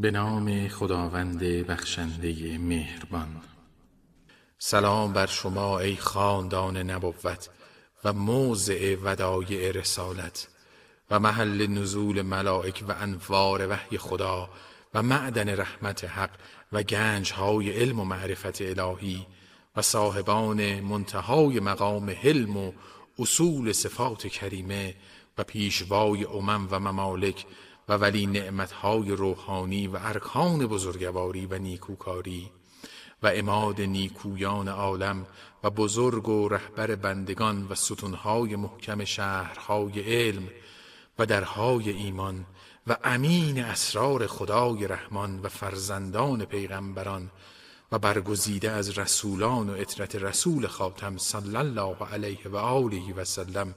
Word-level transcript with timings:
به 0.00 0.10
نام 0.10 0.68
خداوند 0.68 1.44
بخشنده 1.44 2.58
مهربان. 2.58 3.40
سلام 4.58 5.12
بر 5.12 5.26
شما 5.26 5.78
ای 5.78 5.96
خاندان 5.96 6.76
نبوت 6.76 7.48
و 8.04 8.12
موضع 8.12 8.96
ودایع 9.02 9.70
رسالت 9.70 10.48
و 11.10 11.20
محل 11.20 11.66
نزول 11.66 12.22
ملائک 12.22 12.84
و 12.88 12.92
انوار 13.00 13.70
وحی 13.70 13.98
خدا 13.98 14.50
و 14.94 15.02
معدن 15.02 15.48
رحمت 15.48 16.04
حق 16.04 16.30
و 16.72 16.82
گنج 16.82 17.32
های 17.32 17.70
علم 17.70 18.00
و 18.00 18.04
معرفت 18.04 18.62
الهی 18.62 19.26
و 19.76 19.82
صاحبان 19.82 20.80
منتهای 20.80 21.60
مقام 21.60 22.10
حلم 22.10 22.56
و 22.56 22.72
اصول 23.18 23.72
صفات 23.72 24.26
کریمه 24.26 24.94
و 25.38 25.44
پیشوای 25.44 26.24
امم 26.24 26.68
و 26.70 26.80
ممالک 26.80 27.46
و 27.88 27.92
ولی 27.92 28.26
نعمتهای 28.26 29.10
روحانی 29.10 29.86
و 29.86 29.98
ارکان 30.00 30.66
بزرگواری 30.66 31.46
و 31.46 31.58
نیکوکاری 31.58 32.50
و 33.22 33.32
اماد 33.34 33.80
نیکویان 33.80 34.68
عالم 34.68 35.26
و 35.64 35.70
بزرگ 35.70 36.28
و 36.28 36.48
رهبر 36.48 36.94
بندگان 36.94 37.66
و 37.68 37.74
ستونهای 37.74 38.56
محکم 38.56 39.04
شهرهای 39.04 40.00
علم 40.00 40.48
و 41.18 41.26
درهای 41.26 41.90
ایمان 41.90 42.46
و 42.86 42.96
امین 43.04 43.64
اسرار 43.64 44.26
خدای 44.26 44.86
رحمان 44.86 45.40
و 45.40 45.48
فرزندان 45.48 46.44
پیغمبران 46.44 47.30
و 47.92 47.98
برگزیده 47.98 48.70
از 48.70 48.98
رسولان 48.98 49.70
و 49.70 49.72
اطرت 49.72 50.16
رسول 50.16 50.66
خاتم 50.66 51.16
صلی 51.16 51.56
الله 51.56 51.96
علیه 52.12 52.48
و 52.48 52.56
آله 52.56 53.14
و 53.14 53.24
سلم 53.24 53.74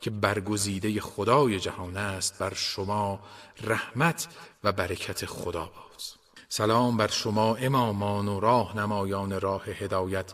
که 0.00 0.10
برگزیده 0.10 1.00
خدای 1.00 1.60
جهان 1.60 1.96
است 1.96 2.38
بر 2.38 2.54
شما 2.54 3.20
رحمت 3.64 4.28
و 4.64 4.72
برکت 4.72 5.26
خدا 5.26 5.64
باز. 5.64 6.14
سلام 6.48 6.96
بر 6.96 7.08
شما 7.08 7.54
امامان 7.54 8.28
و 8.28 8.40
راهنمایان 8.40 9.40
راه 9.40 9.64
هدایت 9.64 10.32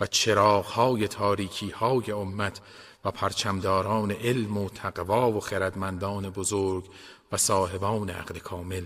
و 0.00 0.06
چراغهای 0.06 1.08
تاریکی 1.08 1.70
های 1.70 2.12
امت 2.12 2.60
و 3.04 3.10
پرچمداران 3.10 4.10
علم 4.10 4.56
و 4.58 4.68
تقوا 4.68 5.32
و 5.32 5.40
خردمندان 5.40 6.30
بزرگ 6.30 6.84
و 7.32 7.36
صاحبان 7.36 8.10
عقل 8.10 8.38
کامل 8.38 8.84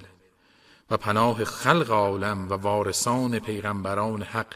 و 0.91 0.97
پناه 0.97 1.45
خلق 1.45 1.91
عالم 1.91 2.49
و 2.49 2.53
وارثان 2.55 3.39
پیغمبران 3.39 4.23
حق 4.23 4.55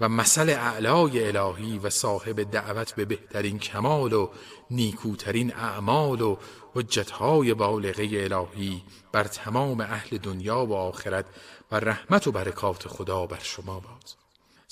و 0.00 0.08
مثل 0.08 0.50
اعلای 0.50 1.36
الهی 1.36 1.78
و 1.78 1.90
صاحب 1.90 2.42
دعوت 2.42 2.94
به 2.94 3.04
بهترین 3.04 3.58
کمال 3.58 4.12
و 4.12 4.30
نیکوترین 4.70 5.54
اعمال 5.54 6.20
و 6.20 6.36
حجتهای 6.74 7.54
بالغه 7.54 8.08
الهی 8.12 8.82
بر 9.12 9.24
تمام 9.24 9.80
اهل 9.80 10.18
دنیا 10.18 10.66
و 10.66 10.74
آخرت 10.74 11.26
و 11.72 11.76
رحمت 11.76 12.26
و 12.26 12.32
برکات 12.32 12.88
خدا 12.88 13.26
بر 13.26 13.40
شما 13.42 13.80
باد. 13.80 14.19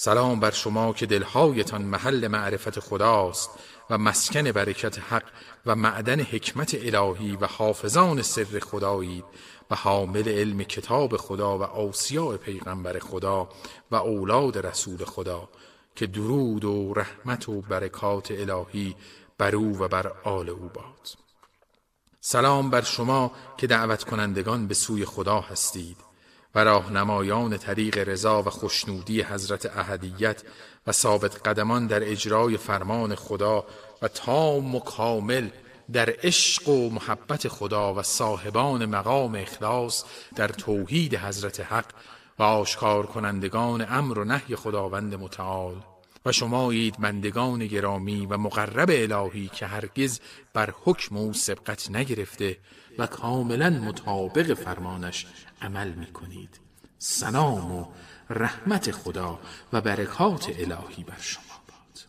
سلام 0.01 0.41
بر 0.41 0.51
شما 0.51 0.93
که 0.93 1.07
دلهایتان 1.07 1.83
محل 1.83 2.29
معرفت 2.29 2.81
خداست 2.81 3.51
و 3.91 3.99
مسکن 3.99 4.53
برکت 4.53 4.99
حق 4.99 5.23
و 5.67 5.75
معدن 5.75 6.21
حکمت 6.21 6.75
الهی 6.75 7.37
و 7.37 7.47
حافظان 7.47 8.23
سر 8.23 8.59
خدایید 8.59 9.25
و 9.71 9.75
حامل 9.75 10.29
علم 10.29 10.63
کتاب 10.63 11.17
خدا 11.17 11.59
و 11.59 11.63
آسیاء 11.63 12.37
پیغمبر 12.37 12.99
خدا 12.99 13.49
و 13.91 13.95
اولاد 13.95 14.67
رسول 14.67 15.05
خدا 15.05 15.49
که 15.97 16.07
درود 16.07 16.65
و 16.65 16.95
رحمت 16.95 17.49
و 17.49 17.61
برکات 17.61 18.31
الهی 18.31 18.97
بر 19.39 19.57
او 19.57 19.79
و 19.79 19.89
بر 19.89 20.13
آل 20.25 20.51
او 20.51 20.71
باد. 20.75 21.09
سلام 22.21 22.71
بر 22.71 22.83
شما 22.83 23.33
که 23.57 23.67
دعوت 23.67 24.05
کنندگان 24.05 24.67
به 24.67 24.75
سوی 24.75 25.05
خدا 25.05 25.41
هستید. 25.41 26.08
و 26.55 26.65
راهنمایان 26.65 27.57
طریق 27.57 27.99
رضا 27.99 28.43
و 28.43 28.51
خوشنودی 28.51 29.23
حضرت 29.23 29.79
احدیت 29.79 30.43
و 30.87 30.93
ثابت 30.93 31.49
قدمان 31.49 31.87
در 31.87 32.11
اجرای 32.11 32.57
فرمان 32.57 33.15
خدا 33.15 33.65
و 34.03 34.09
تام 34.09 34.75
و 34.75 34.81
کامل 34.81 35.49
در 35.93 36.15
عشق 36.23 36.69
و 36.69 36.91
محبت 36.91 37.49
خدا 37.49 37.95
و 37.95 38.03
صاحبان 38.03 38.87
مقام 38.87 39.35
اخلاص 39.35 40.05
در 40.37 40.49
توحید 40.49 41.17
حضرت 41.17 41.61
حق 41.61 41.87
و 42.39 42.43
آشکار 42.43 43.07
کنندگان 43.07 43.87
امر 43.91 44.19
و 44.19 44.25
نهی 44.25 44.57
خداوند 44.57 45.15
متعال. 45.15 45.75
و 46.29 46.33
شمایید 46.33 46.99
بندگان 46.99 47.67
گرامی 47.67 48.27
و 48.27 48.37
مقرب 48.37 48.89
الهی 48.93 49.51
که 49.55 49.67
هرگز 49.67 50.21
بر 50.55 50.75
حکم 50.85 51.17
او 51.17 51.33
سبقت 51.33 51.91
نگرفته 51.91 52.59
و 52.99 53.07
کاملا 53.07 53.71
مطابق 53.71 54.55
فرمانش 54.55 55.27
عمل 55.63 55.93
می 55.93 56.07
کنید 56.07 56.61
سلام 56.99 57.73
و 57.73 57.87
رحمت 58.31 58.91
خدا 58.91 59.39
و 59.73 59.81
برکات 59.81 60.49
الهی 60.49 61.05
بر 61.05 61.21
شما 61.21 61.43
باد. 61.69 62.05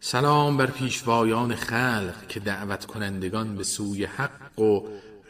سلام 0.00 0.56
بر 0.56 0.70
پیشوایان 0.70 1.54
خلق 1.54 2.26
که 2.28 2.40
دعوت 2.40 2.86
کنندگان 2.86 3.56
به 3.56 3.64
سوی 3.64 4.04
حق 4.04 4.58
و 4.58 4.80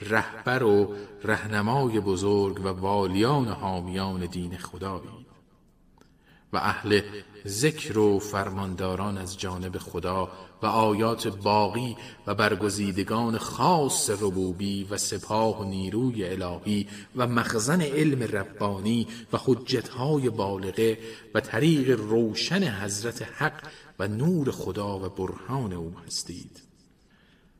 رهبر 0.00 0.62
و 0.62 0.94
رهنمای 1.24 2.00
بزرگ 2.00 2.60
و 2.60 2.68
والیان 2.68 3.48
حامیان 3.48 4.26
دین 4.26 4.58
خدایی. 4.58 5.25
اهل 6.56 7.00
ذکر 7.46 7.98
و 7.98 8.18
فرمانداران 8.18 9.18
از 9.18 9.38
جانب 9.38 9.78
خدا 9.78 10.28
و 10.62 10.66
آیات 10.66 11.28
باقی 11.28 11.96
و 12.26 12.34
برگزیدگان 12.34 13.38
خاص 13.38 14.10
ربوبی 14.10 14.84
و 14.84 14.96
سپاه 14.96 15.60
و 15.60 15.64
نیروی 15.64 16.24
الهی 16.24 16.88
و 17.16 17.26
مخزن 17.26 17.80
علم 17.80 18.22
ربانی 18.22 19.06
و 19.32 19.38
حجتهای 19.44 20.30
بالغه 20.30 20.98
و 21.34 21.40
طریق 21.40 22.00
روشن 22.00 22.62
حضرت 22.62 23.22
حق 23.22 23.62
و 23.98 24.08
نور 24.08 24.50
خدا 24.50 24.98
و 24.98 25.08
برهان 25.08 25.72
او 25.72 25.94
هستید. 26.06 26.62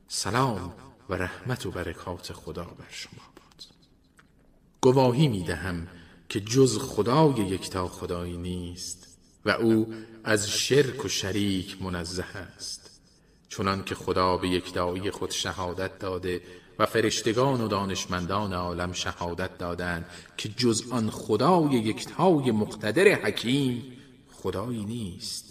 سلام 0.07 0.73
و 1.09 1.13
رحمت 1.13 1.65
و 1.65 1.71
برکات 1.71 2.33
خدا 2.33 2.63
بر 2.63 2.85
شما 2.89 3.23
باد. 3.35 3.63
گواهی 4.81 5.27
می 5.27 5.43
دهم 5.43 5.87
که 6.29 6.39
جز 6.39 6.77
خدای 6.77 7.33
یکتا 7.33 7.87
خدایی 7.87 8.37
نیست 8.37 9.17
و 9.45 9.49
او 9.49 9.93
از 10.23 10.49
شرک 10.49 11.05
و 11.05 11.07
شریک 11.07 11.81
منزه 11.81 12.23
است. 12.23 13.01
چنان 13.49 13.83
که 13.83 13.95
خدا 13.95 14.37
به 14.37 14.47
یکتایی 14.47 15.11
خود 15.11 15.31
شهادت 15.31 15.99
داده 15.99 16.41
و 16.79 16.85
فرشتگان 16.85 17.61
و 17.61 17.67
دانشمندان 17.67 18.53
عالم 18.53 18.93
شهادت 18.93 19.57
دادند 19.57 20.05
که 20.37 20.49
جز 20.49 20.83
آن 20.91 21.09
خدای 21.09 21.71
یکتای 21.71 22.51
مقتدر 22.51 23.15
حکیم 23.15 23.83
خدایی 24.31 24.85
نیست. 24.85 25.47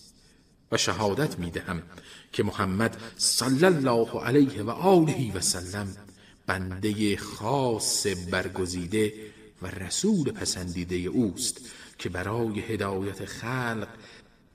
و 0.73 0.77
شهادت 0.77 1.39
می 1.39 1.51
دهم 1.51 1.83
که 2.33 2.43
محمد 2.43 2.97
صلی 3.17 3.65
الله 3.65 4.21
علیه 4.21 4.63
و 4.63 4.71
آله 4.71 5.37
و 5.37 5.41
سلم 5.41 5.97
بنده 6.47 7.17
خاص 7.17 8.07
برگزیده 8.31 9.13
و 9.63 9.67
رسول 9.67 10.33
پسندیده 10.33 10.97
اوست 10.97 11.61
که 11.99 12.09
برای 12.09 12.61
هدایت 12.61 13.25
خلق 13.25 13.89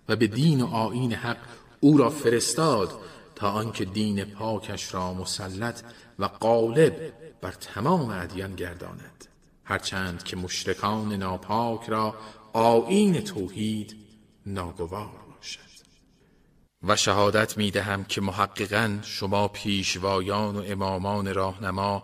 و 0.10 0.16
به 0.16 0.28
دین 0.28 0.62
و 0.62 0.68
آین 0.68 1.14
حق 1.14 1.38
او 1.80 1.98
را 1.98 2.10
فرستاد 2.10 3.00
تا 3.36 3.52
آنکه 3.52 3.86
دین 3.86 4.26
پاکش 4.26 4.94
را 4.94 5.14
مسلط 5.14 5.82
و 6.20 6.28
غالب 6.28 7.14
بر 7.42 7.52
تمام 7.52 8.10
ادیان 8.10 8.56
گرداند. 8.56 9.26
هرچند 9.64 10.24
که 10.24 10.38
مشرکان 10.38 11.14
ناپاک 11.14 11.90
را 11.90 12.16
آین 12.54 13.22
توحید 13.22 13.96
ناگوار 14.46 15.10
باشد. 15.36 15.60
و 16.84 16.96
شهادت 16.96 17.58
می 17.58 17.72
دهم 17.72 18.04
که 18.04 18.22
محققا 18.22 19.00
شما 19.04 19.48
پیشوایان 19.48 20.56
و 20.56 20.64
امامان 20.68 21.34
راهنما 21.34 22.04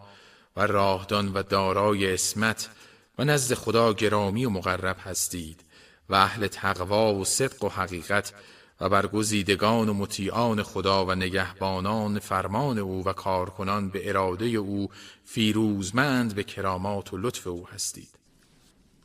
و 0.56 0.68
راهدان 0.68 1.34
و 1.34 1.44
دارای 1.44 2.14
اسمت 2.14 2.70
و 3.18 3.26
نزد 3.26 3.54
خدا 3.54 3.94
گرامی 3.94 4.46
و 4.46 4.50
مقرب 4.50 4.98
هستید 5.00 5.64
و 6.10 6.16
اهل 6.16 6.48
تقوا 6.48 7.16
و 7.16 7.26
صدق 7.26 7.64
و 7.64 7.70
حقیقت 7.70 8.34
و 8.82 8.90
برگزیدگان 8.90 9.90
و 9.90 9.94
مطیعان 9.94 10.64
خدا 10.64 11.06
و 11.06 11.16
نگهبانان 11.16 12.20
فرمان 12.20 12.78
او 12.78 13.08
و 13.08 13.14
کارکنان 13.14 13.90
به 13.90 14.10
اراده 14.10 14.46
او 14.46 14.90
فیروزمند 15.26 16.36
به 16.36 16.44
کرامات 16.44 17.14
و 17.14 17.18
لطف 17.18 17.48
او 17.48 17.68
هستید. 17.68 18.10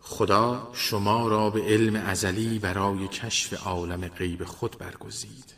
خدا 0.00 0.70
شما 0.72 1.28
را 1.28 1.50
به 1.50 1.62
علم 1.62 1.96
ازلی 1.96 2.58
برای 2.58 3.08
کشف 3.08 3.54
عالم 3.54 4.08
غیب 4.08 4.44
خود 4.44 4.78
برگزید 4.78 5.54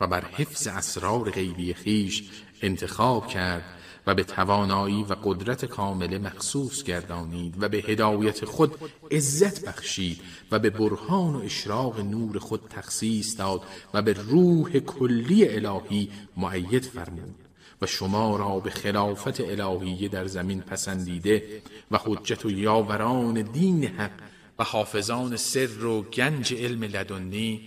و 0.00 0.06
بر 0.06 0.24
حفظ 0.24 0.66
اسرار 0.66 1.30
غیبی 1.30 1.74
خیش 1.74 2.30
انتخاب 2.62 3.28
کرد 3.28 3.64
و 4.06 4.14
به 4.14 4.24
توانایی 4.24 5.02
و 5.02 5.16
قدرت 5.24 5.64
کامل 5.64 6.18
مخصوص 6.18 6.82
گردانید 6.82 7.62
و 7.62 7.68
به 7.68 7.76
هدایت 7.76 8.44
خود 8.44 8.74
عزت 9.10 9.64
بخشید 9.64 10.20
و 10.50 10.58
به 10.58 10.70
برهان 10.70 11.34
و 11.34 11.38
اشراق 11.38 12.00
نور 12.00 12.38
خود 12.38 12.60
تخصیص 12.70 13.38
داد 13.38 13.62
و 13.94 14.02
به 14.02 14.12
روح 14.12 14.78
کلی 14.78 15.48
الهی 15.48 16.10
معید 16.36 16.84
فرمود 16.84 17.34
و 17.82 17.86
شما 17.86 18.36
را 18.36 18.60
به 18.60 18.70
خلافت 18.70 19.40
الهیه 19.40 20.08
در 20.08 20.26
زمین 20.26 20.60
پسندیده 20.60 21.62
و 21.90 21.98
حجت 22.04 22.44
و 22.44 22.50
یاوران 22.50 23.42
دین 23.42 23.84
حق 23.84 24.20
و 24.58 24.64
حافظان 24.64 25.36
سر 25.36 25.84
و 25.84 26.02
گنج 26.02 26.54
علم 26.54 26.84
لدنی 26.84 27.60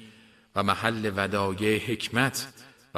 و 0.56 0.64
محل 0.64 1.12
ودایع 1.16 1.78
حکمت 1.78 2.48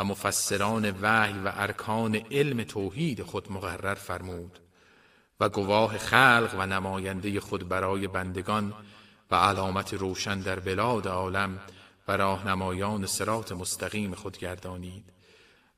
مفسران 0.03 0.95
وحی 1.01 1.39
و 1.39 1.51
ارکان 1.55 2.15
علم 2.15 2.63
توحید 2.63 3.23
خود 3.23 3.51
مقرر 3.51 3.95
فرمود 3.95 4.59
و 5.39 5.49
گواه 5.49 5.97
خلق 5.97 6.55
و 6.59 6.65
نماینده 6.65 7.39
خود 7.39 7.69
برای 7.69 8.07
بندگان 8.07 8.73
و 9.31 9.35
علامت 9.35 9.93
روشن 9.93 10.39
در 10.39 10.59
بلاد 10.59 11.07
عالم 11.07 11.59
و 12.07 12.17
راهنمایان 12.17 13.05
سرات 13.05 13.51
مستقیم 13.51 14.15
خود 14.15 14.37
گردانید 14.37 15.13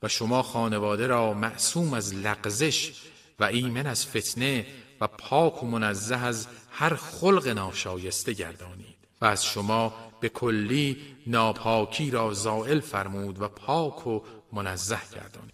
و 0.03 0.07
شما 0.07 0.43
خانواده 0.43 1.07
را 1.07 1.33
معصوم 1.33 1.93
از 1.93 2.13
لغزش 2.13 2.93
و 3.39 3.43
ایمن 3.43 3.87
از 3.87 4.07
فتنه 4.07 4.65
و 5.01 5.07
پاک 5.07 5.63
و 5.63 5.67
منزه 5.67 6.15
از 6.15 6.47
هر 6.71 6.95
خلق 6.95 7.47
ناشایسته 7.47 8.33
گردانید. 8.33 8.92
و 9.23 9.25
از 9.25 9.45
شما 9.45 9.93
به 10.19 10.29
کلی 10.29 10.97
ناپاکی 11.27 12.11
را 12.11 12.33
زائل 12.33 12.79
فرمود 12.79 13.41
و 13.41 13.47
پاک 13.47 14.07
و 14.07 14.21
منزه 14.53 14.99
گردانید. 15.15 15.53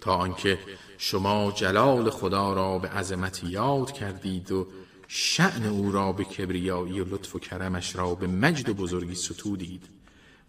تا 0.00 0.16
آنکه 0.16 0.58
شما 0.98 1.52
جلال 1.52 2.10
خدا 2.10 2.52
را 2.52 2.78
به 2.78 2.88
عظمت 2.88 3.44
یاد 3.44 3.92
کردید 3.92 4.52
و 4.52 4.66
شعن 5.08 5.66
او 5.66 5.92
را 5.92 6.12
به 6.12 6.24
کبریایی 6.24 7.00
و 7.00 7.04
لطف 7.04 7.36
و 7.36 7.38
کرمش 7.38 7.96
را 7.96 8.14
به 8.14 8.26
مجد 8.26 8.68
و 8.68 8.74
بزرگی 8.74 9.14
ستودید 9.14 9.88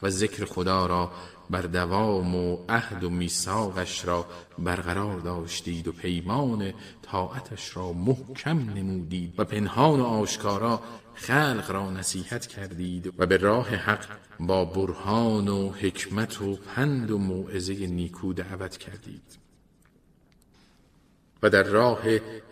و 0.01 0.09
ذکر 0.09 0.45
خدا 0.45 0.85
را 0.85 1.11
بر 1.49 1.61
دوام 1.61 2.35
و 2.35 2.57
عهد 2.69 3.03
و 3.03 3.09
میثاقش 3.09 4.05
را 4.05 4.25
برقرار 4.59 5.19
داشتید 5.19 5.87
و 5.87 5.91
پیمان 5.91 6.73
طاعتش 7.01 7.77
را 7.77 7.93
محکم 7.93 8.57
نمودید 8.57 9.39
و 9.39 9.43
پنهان 9.43 9.99
و 9.99 10.03
آشکارا 10.05 10.81
خلق 11.13 11.71
را 11.71 11.91
نصیحت 11.91 12.47
کردید 12.47 13.13
و 13.17 13.25
به 13.25 13.37
راه 13.37 13.69
حق 13.69 14.05
با 14.39 14.65
برهان 14.65 15.47
و 15.47 15.71
حکمت 15.71 16.41
و 16.41 16.55
پند 16.55 17.11
و 17.11 17.17
موعظه 17.17 17.73
نیکو 17.87 18.33
دعوت 18.33 18.77
کردید. 18.77 19.41
و 21.43 21.49
در 21.49 21.63
راه 21.63 22.01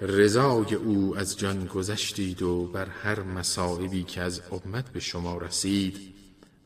رضای 0.01 0.75
او 0.75 1.17
از 1.17 1.37
جان 1.37 1.65
گذشتید 1.65 2.41
و 2.41 2.65
بر 2.65 2.85
هر 2.85 3.19
مصائبی 3.19 4.03
که 4.03 4.21
از 4.21 4.41
امت 4.51 4.89
به 4.89 4.99
شما 4.99 5.37
رسید 5.37 5.97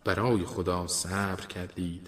برای 0.05 0.45
خدا 0.45 0.87
صبر 0.87 1.45
کردید. 1.45 2.07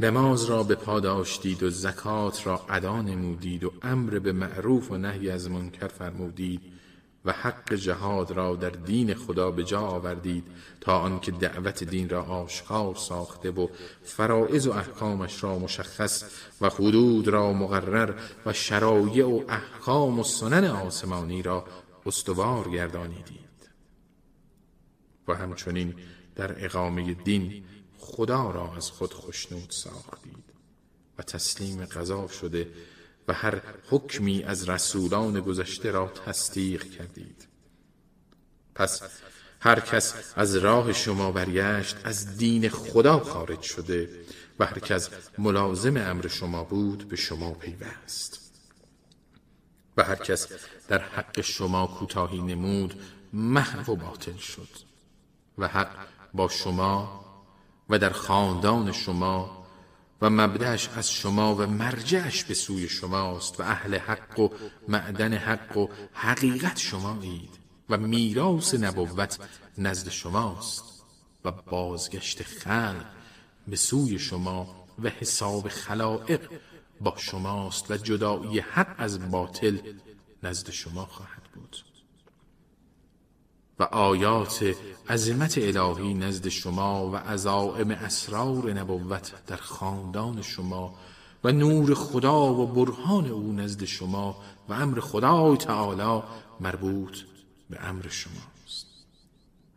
نماز 0.00 0.44
را 0.44 0.62
به 0.62 0.74
پا 0.74 1.00
داشتید 1.00 1.62
و 1.62 1.70
زکات 1.70 2.46
را 2.46 2.66
ادا 2.68 3.02
نمودید 3.02 3.64
و 3.64 3.72
امر 3.82 4.18
به 4.18 4.32
معروف 4.32 4.90
و 4.90 4.96
نهی 4.96 5.30
از 5.30 5.50
منکر 5.50 5.88
فرمودید. 5.88 6.60
و 7.26 7.32
حق 7.32 7.74
جهاد 7.74 8.30
را 8.30 8.56
در 8.56 8.70
دین 8.70 9.14
خدا 9.14 9.50
به 9.50 9.64
جا 9.64 9.80
آوردید 9.80 10.44
تا 10.80 10.98
آنکه 10.98 11.32
دعوت 11.32 11.84
دین 11.84 12.08
را 12.08 12.22
آشکار 12.22 12.94
ساخته 12.94 13.50
و 13.50 13.68
فرائض 14.04 14.66
و 14.66 14.72
احکامش 14.72 15.44
را 15.44 15.58
مشخص 15.58 16.24
و 16.60 16.68
حدود 16.68 17.28
را 17.28 17.52
مقرر 17.52 18.14
و 18.46 18.52
شرایع 18.52 19.26
و 19.26 19.44
احکام 19.48 20.18
و 20.18 20.24
سنن 20.24 20.64
آسمانی 20.64 21.42
را 21.42 21.64
استوار 22.06 22.68
گردانیدید. 22.68 23.46
و 25.28 25.34
همچنین 25.34 25.94
در 26.34 26.64
اقامه 26.64 27.14
دین 27.14 27.64
خدا 27.98 28.50
را 28.50 28.72
از 28.76 28.90
خود 28.90 29.14
خشنود 29.14 29.70
ساختید 29.70 30.44
و 31.18 31.22
تسلیم 31.22 31.84
قضا 31.84 32.28
شده 32.28 32.68
و 33.28 33.32
هر 33.32 33.60
حکمی 33.90 34.42
از 34.42 34.68
رسولان 34.68 35.40
گذشته 35.40 35.90
را 35.90 36.08
تصدیق 36.08 36.90
کردید. 36.90 37.48
پس 38.74 39.02
هر 39.60 39.80
کس 39.80 40.14
از 40.36 40.56
راه 40.56 40.92
شما 40.92 41.32
برگشت 41.32 41.96
از 42.04 42.36
دین 42.36 42.68
خدا 42.68 43.20
خارج 43.20 43.62
شده 43.62 44.10
و 44.58 44.66
هر 44.66 44.78
کس 44.78 45.10
ملازم 45.38 45.96
امر 45.96 46.28
شما 46.28 46.64
بود 46.64 47.08
به 47.08 47.16
شما 47.16 47.50
پیوست. 47.50 48.40
و 49.96 50.02
هر 50.02 50.16
کس 50.16 50.48
در 50.88 50.98
حق 50.98 51.40
شما 51.40 51.86
کوتاهی 51.86 52.42
نمود 52.42 53.00
محو 53.32 53.92
و 53.92 53.96
باطل 53.96 54.36
شد. 54.36 54.68
و 55.58 55.68
حق 55.68 55.96
با 56.34 56.48
شما 56.48 57.24
و 57.90 57.98
در 57.98 58.10
خاندان 58.10 58.92
شما 58.92 59.55
و 60.20 60.30
مبدعش 60.30 60.88
از 60.88 61.10
شما 61.12 61.54
و 61.54 61.66
مرجعش 61.66 62.44
به 62.44 62.54
سوی 62.54 62.88
شماست 62.88 63.60
و 63.60 63.62
اهل 63.62 63.98
حق 63.98 64.38
و 64.38 64.48
معدن 64.88 65.34
حق 65.34 65.76
و 65.76 65.88
حقیقت 66.12 66.78
شمایید 66.78 67.58
و 67.90 67.96
میراث 67.96 68.74
نبوت 68.74 69.38
نزد 69.78 70.08
شماست 70.08 70.84
و 71.44 71.50
بازگشت 71.52 72.42
خلق 72.42 73.04
به 73.68 73.76
سوی 73.76 74.18
شما 74.18 74.86
و 75.02 75.08
حساب 75.08 75.68
خلائق 75.68 76.50
با 77.00 77.14
شماست 77.16 77.90
و 77.90 77.96
جدایی 77.96 78.58
حق 78.58 78.94
از 78.98 79.30
باطل 79.30 79.78
نزد 80.42 80.70
شما 80.70 81.06
خواهد 81.06 81.42
بود. 81.54 81.85
و 83.78 83.82
آیات 83.82 84.74
عظمت 85.08 85.58
الهی 85.58 86.14
نزد 86.14 86.48
شما 86.48 87.10
و 87.10 87.16
عزائم 87.16 87.90
اسرار 87.90 88.72
نبوت 88.72 89.32
در 89.46 89.56
خاندان 89.56 90.42
شما 90.42 90.94
و 91.44 91.52
نور 91.52 91.94
خدا 91.94 92.54
و 92.54 92.66
برهان 92.66 93.26
او 93.26 93.52
نزد 93.52 93.84
شما 93.84 94.36
و 94.68 94.72
امر 94.72 95.00
خدای 95.00 95.56
تعالی 95.56 96.22
مربوط 96.60 97.18
به 97.70 97.84
امر 97.84 98.08
شماست. 98.08 98.86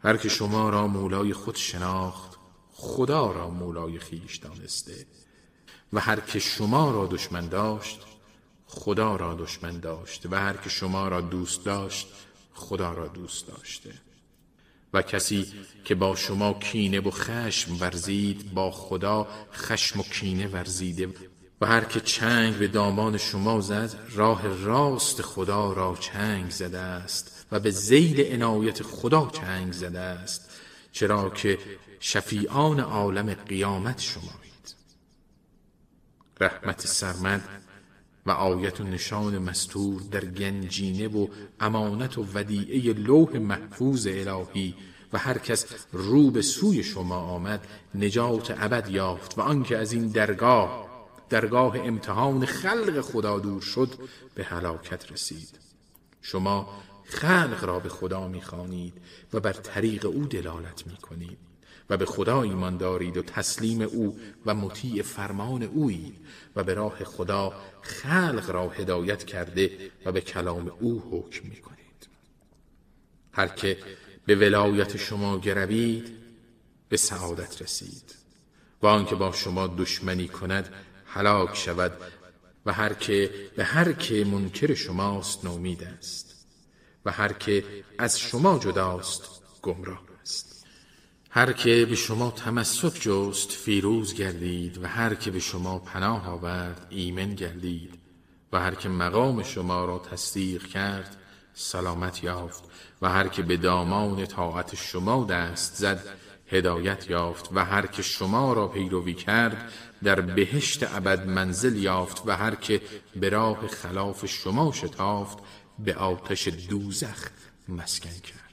هر 0.03 0.17
که 0.17 0.29
شما 0.29 0.69
را 0.69 0.87
مولای 0.87 1.33
خود 1.33 1.55
شناخت 1.55 2.37
خدا 2.73 3.31
را 3.31 3.49
مولای 3.49 3.99
خیش 3.99 4.37
دانسته 4.37 5.05
و 5.93 5.99
هر 5.99 6.19
که 6.19 6.39
شما 6.39 6.91
را 6.91 7.05
دشمن 7.05 7.47
داشت 7.47 7.99
خدا 8.67 9.15
را 9.15 9.33
دشمن 9.33 9.79
داشت 9.79 10.25
و 10.25 10.35
هر 10.35 10.57
که 10.57 10.69
شما 10.69 11.07
را 11.07 11.21
دوست 11.21 11.65
داشت 11.65 12.07
خدا 12.59 12.93
را 12.93 13.07
دوست 13.07 13.47
داشته. 13.47 13.93
و 14.93 15.01
کسی 15.01 15.53
که 15.85 15.95
با 15.95 16.15
شما 16.15 16.53
کینه 16.53 16.99
و 16.99 17.11
خشم 17.11 17.79
ورزید 17.79 18.53
با 18.53 18.71
خدا 18.71 19.27
خشم 19.53 19.99
و 19.99 20.03
کینه 20.03 20.47
ورزیده. 20.47 21.09
و 21.61 21.65
هر 21.65 21.83
که 21.83 21.99
چنگ 21.99 22.55
به 22.55 22.67
دامان 22.67 23.17
شما 23.17 23.61
زد 23.61 23.95
راه 24.11 24.47
راست 24.47 25.21
خدا 25.21 25.73
را 25.73 25.97
چنگ 25.99 26.49
زده 26.49 26.79
است. 26.79 27.45
و 27.51 27.59
به 27.59 27.71
زیل 27.71 28.33
عنایت 28.33 28.83
خدا 28.83 29.31
چنگ 29.33 29.73
زده 29.73 29.99
است. 29.99 30.49
چرا 30.91 31.29
که 31.29 31.57
شفیعان 31.99 32.79
عالم 32.79 33.33
قیامت 33.33 33.99
شمایید. 33.99 34.75
رحمت 36.39 36.87
سرمد 36.87 37.68
و 38.25 38.31
آیت 38.31 38.81
و 38.81 38.83
نشان 38.83 39.37
مستور 39.37 40.01
در 40.11 40.25
گنجینه 40.25 41.07
و 41.07 41.27
امانت 41.59 42.17
و 42.17 42.25
ودیعه 42.33 42.93
لوح 42.93 43.37
محفوظ 43.37 44.07
الهی 44.07 44.75
و 45.13 45.17
هر 45.17 45.37
کس 45.37 45.65
رو 45.91 46.31
به 46.31 46.41
سوی 46.41 46.83
شما 46.83 47.15
آمد 47.15 47.67
نجات 47.95 48.55
ابد 48.57 48.89
یافت 48.89 49.37
و 49.37 49.41
آنکه 49.41 49.77
از 49.77 49.93
این 49.93 50.07
درگاه 50.07 50.89
درگاه 51.29 51.79
امتحان 51.79 52.45
خلق 52.45 53.01
خدا 53.01 53.39
دور 53.39 53.61
شد 53.61 53.89
به 54.35 54.43
هلاکت 54.43 55.11
رسید. 55.11 55.59
شما 56.21 56.69
خلق 57.03 57.63
را 57.63 57.79
به 57.79 57.89
خدا 57.89 58.27
می‌خوانید 58.27 58.93
و 59.33 59.39
بر 59.39 59.53
طریق 59.53 60.05
او 60.05 60.25
دلالت 60.25 60.87
می‌کنید. 60.87 61.48
و 61.89 61.97
به 61.97 62.05
خدا 62.05 62.41
ایمان 62.41 62.77
دارید 62.77 63.17
و 63.17 63.21
تسلیم 63.21 63.81
او 63.81 64.19
و 64.45 64.53
مطیع 64.53 65.01
فرمان 65.01 65.63
اویید 65.63 66.15
و 66.55 66.63
به 66.63 66.73
راه 66.73 67.03
خدا 67.03 67.53
خلق 67.81 68.49
را 68.49 68.69
هدایت 68.69 69.23
کرده 69.23 69.91
و 70.05 70.11
به 70.11 70.21
کلام 70.21 70.71
او 70.79 71.03
حکم 71.11 71.47
می 71.49 71.55
کنید 71.55 71.79
هر 73.31 73.47
که 73.47 73.77
به 74.25 74.35
ولایت 74.35 74.97
شما 74.97 75.39
گروید 75.39 76.17
به 76.89 76.97
سعادت 76.97 77.61
رسید. 77.61 78.15
و 78.81 78.87
آنکه 78.87 79.15
با 79.15 79.31
شما 79.31 79.67
دشمنی 79.67 80.27
کند 80.27 80.73
هلاک 81.05 81.55
شود 81.55 81.91
و 82.65 82.73
هر 82.73 82.93
که 82.93 83.31
به 83.55 83.63
هر 83.63 83.93
که 83.93 84.25
منکر 84.25 84.73
شماست 84.73 85.45
نومید 85.45 85.83
است 85.83 86.45
و 87.05 87.11
هر 87.11 87.33
که 87.33 87.63
از 87.97 88.19
شما 88.19 88.59
جداست 88.59 89.41
گمراه 89.61 90.08
هر 91.31 91.53
که 91.53 91.85
به 91.89 91.95
شما 91.95 92.31
تمسک 92.31 93.01
جست 93.01 93.51
فیروز 93.51 94.13
گردید 94.13 94.83
و 94.83 94.87
هر 94.87 95.13
که 95.15 95.31
به 95.31 95.39
شما 95.39 95.79
پناه 95.79 96.29
آورد 96.29 96.87
ایمن 96.89 97.35
گردید 97.35 97.93
و 98.53 98.59
هر 98.59 98.75
که 98.75 98.89
مقام 98.89 99.43
شما 99.43 99.85
را 99.85 99.99
تصدیق 99.99 100.67
کرد 100.67 101.17
سلامت 101.53 102.23
یافت 102.23 102.63
و 103.01 103.09
هر 103.09 103.27
که 103.27 103.41
به 103.41 103.57
دامان 103.57 104.25
طاعت 104.25 104.75
شما 104.75 105.25
دست 105.25 105.75
زد 105.75 106.03
هدایت 106.47 107.09
یافت 107.09 107.49
و 107.53 107.65
هر 107.65 107.85
که 107.87 108.01
شما 108.01 108.53
را 108.53 108.67
پیروی 108.67 109.13
کرد 109.13 109.71
در 110.03 110.21
بهشت 110.21 110.95
ابد 110.95 111.27
منزل 111.27 111.75
یافت 111.75 112.23
و 112.25 112.31
هر 112.31 112.55
که 112.55 112.81
به 113.15 113.29
راه 113.29 113.67
خلاف 113.67 114.25
شما 114.25 114.71
شتافت 114.71 115.37
به 115.79 115.95
آتش 115.95 116.47
دوزخ 116.47 117.29
مسکن 117.67 118.09
کرد. 118.09 118.48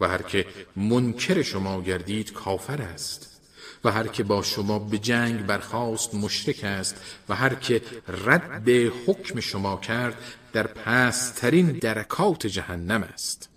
و 0.00 0.08
هر 0.08 0.22
که 0.22 0.46
منکر 0.76 1.42
شما 1.42 1.82
گردید 1.82 2.32
کافر 2.32 2.82
است. 2.82 3.40
و 3.84 3.90
هر 3.90 4.06
که 4.06 4.22
با 4.22 4.42
شما 4.42 4.78
به 4.78 4.98
جنگ 4.98 5.46
برخاست 5.46 6.14
مشرک 6.14 6.64
است. 6.64 6.96
و 7.28 7.34
هر 7.34 7.54
که 7.54 7.82
رد 8.08 8.68
حکم 9.06 9.40
شما 9.40 9.76
کرد 9.76 10.14
در 10.52 10.66
پسترین 10.66 11.72
درکات 11.72 12.46
جهنم 12.46 13.02
است. 13.02 13.48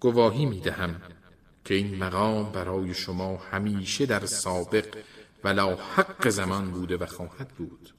گواهی 0.00 0.46
می 0.46 0.60
دهم 0.60 1.00
که 1.64 1.74
این 1.74 1.98
مقام 1.98 2.52
برای 2.52 2.94
شما 2.94 3.36
همیشه 3.36 4.06
در 4.06 4.26
سابق 4.26 4.96
ولا 5.44 5.76
حق 5.76 6.28
زمان 6.28 6.70
بوده 6.70 6.96
و 6.96 7.06
خواهد 7.06 7.48
بود. 7.48 7.94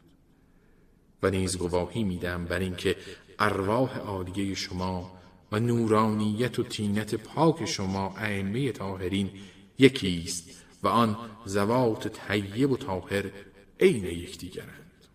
و 1.24 1.29
نیز 1.29 1.58
گواهی 1.58 2.03
میدم 2.03 2.46
بر 2.46 2.60
اینکه 2.60 2.96
ارواح 3.39 3.98
عالیه 3.98 4.55
شما 4.55 5.20
و 5.51 5.60
نورانیت 5.60 6.60
و 6.60 6.63
تینت 6.63 7.15
پاک 7.15 7.65
شما 7.65 8.13
ائمه 8.17 8.72
طاهرین 8.72 9.31
یکی 9.79 10.24
است 10.25 10.50
و 10.84 10.88
آن 10.88 11.17
زوات 11.46 12.08
طیب 12.08 12.72
و 12.72 12.77
طاهر 12.77 13.31
عین 13.79 14.05
یکدیگرند. 14.05 15.08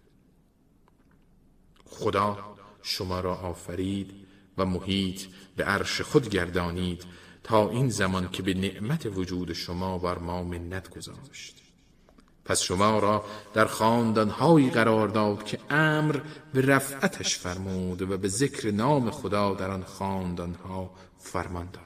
خدا 1.84 2.56
شما 2.82 3.20
را 3.20 3.34
آفرید 3.34 4.14
و 4.58 4.64
محیط 4.64 5.22
به 5.56 5.64
عرش 5.64 6.00
خود 6.00 6.28
گردانید 6.28 7.04
تا 7.42 7.70
این 7.70 7.88
زمان 7.88 8.30
که 8.30 8.42
به 8.42 8.54
نعمت 8.54 9.06
وجود 9.06 9.52
شما 9.52 9.98
بر 9.98 10.18
ما 10.18 10.42
منت 10.42 10.90
گذاشت. 10.90 11.65
پس 12.48 12.62
شما 12.62 12.98
را 12.98 13.24
در 13.54 13.64
خاندانهایی 13.64 14.70
قرار 14.70 15.08
داد 15.08 15.44
که 15.44 15.58
امر 15.70 16.20
به 16.52 16.60
رفعتش 16.60 17.38
فرمود 17.38 18.02
و 18.02 18.18
به 18.18 18.28
ذکر 18.28 18.70
نام 18.70 19.10
خدا 19.10 19.54
در 19.54 19.70
آن 19.70 19.84
خاندانها 19.84 20.90
فرمان 21.18 21.68
داد. 21.72 21.82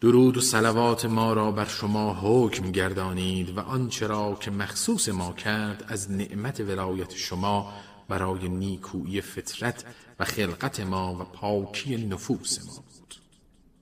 درود 0.00 0.36
و 0.36 0.40
صلوات 0.40 1.04
ما 1.04 1.32
را 1.32 1.50
بر 1.52 1.64
شما 1.64 2.14
حکم 2.14 2.72
گردانید 2.72 3.58
و 3.58 3.60
آنچه 3.60 4.06
را 4.06 4.36
که 4.40 4.50
مخصوص 4.50 5.08
ما 5.08 5.32
کرد 5.32 5.84
از 5.88 6.10
نعمت 6.10 6.60
ولایت 6.60 7.14
شما 7.14 7.72
برای 8.08 8.48
نیکویی 8.48 9.20
فطرت 9.20 9.84
و 10.20 10.24
خلقت 10.24 10.80
ما 10.80 11.14
و 11.14 11.24
پاکی 11.24 11.96
نفوس 11.96 12.58
ما. 12.66 12.85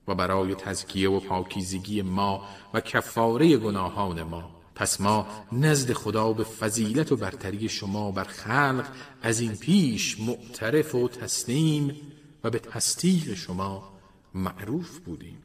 و 0.07 0.15
برای 0.15 0.55
تزکیه 0.55 1.09
و 1.09 1.19
پاکیزگی 1.19 2.01
ما 2.01 2.45
و 2.73 2.81
کفاره 2.81 3.57
گناهان 3.57 4.23
ما. 4.23 4.55
پس 4.75 5.01
ما 5.01 5.27
نزد 5.51 5.93
خدا 5.93 6.33
به 6.33 6.43
فضیلت 6.43 7.11
و 7.11 7.15
برتری 7.15 7.69
شما 7.69 8.11
بر 8.11 8.23
خلق 8.23 8.85
از 9.21 9.39
این 9.39 9.55
پیش 9.55 10.19
معترف 10.19 10.95
و 10.95 11.07
تسلیم 11.07 11.95
و 12.43 12.49
به 12.49 12.59
تصدیق 12.59 13.33
شما 13.33 13.93
معروف 14.33 14.99
بودیم 14.99 15.37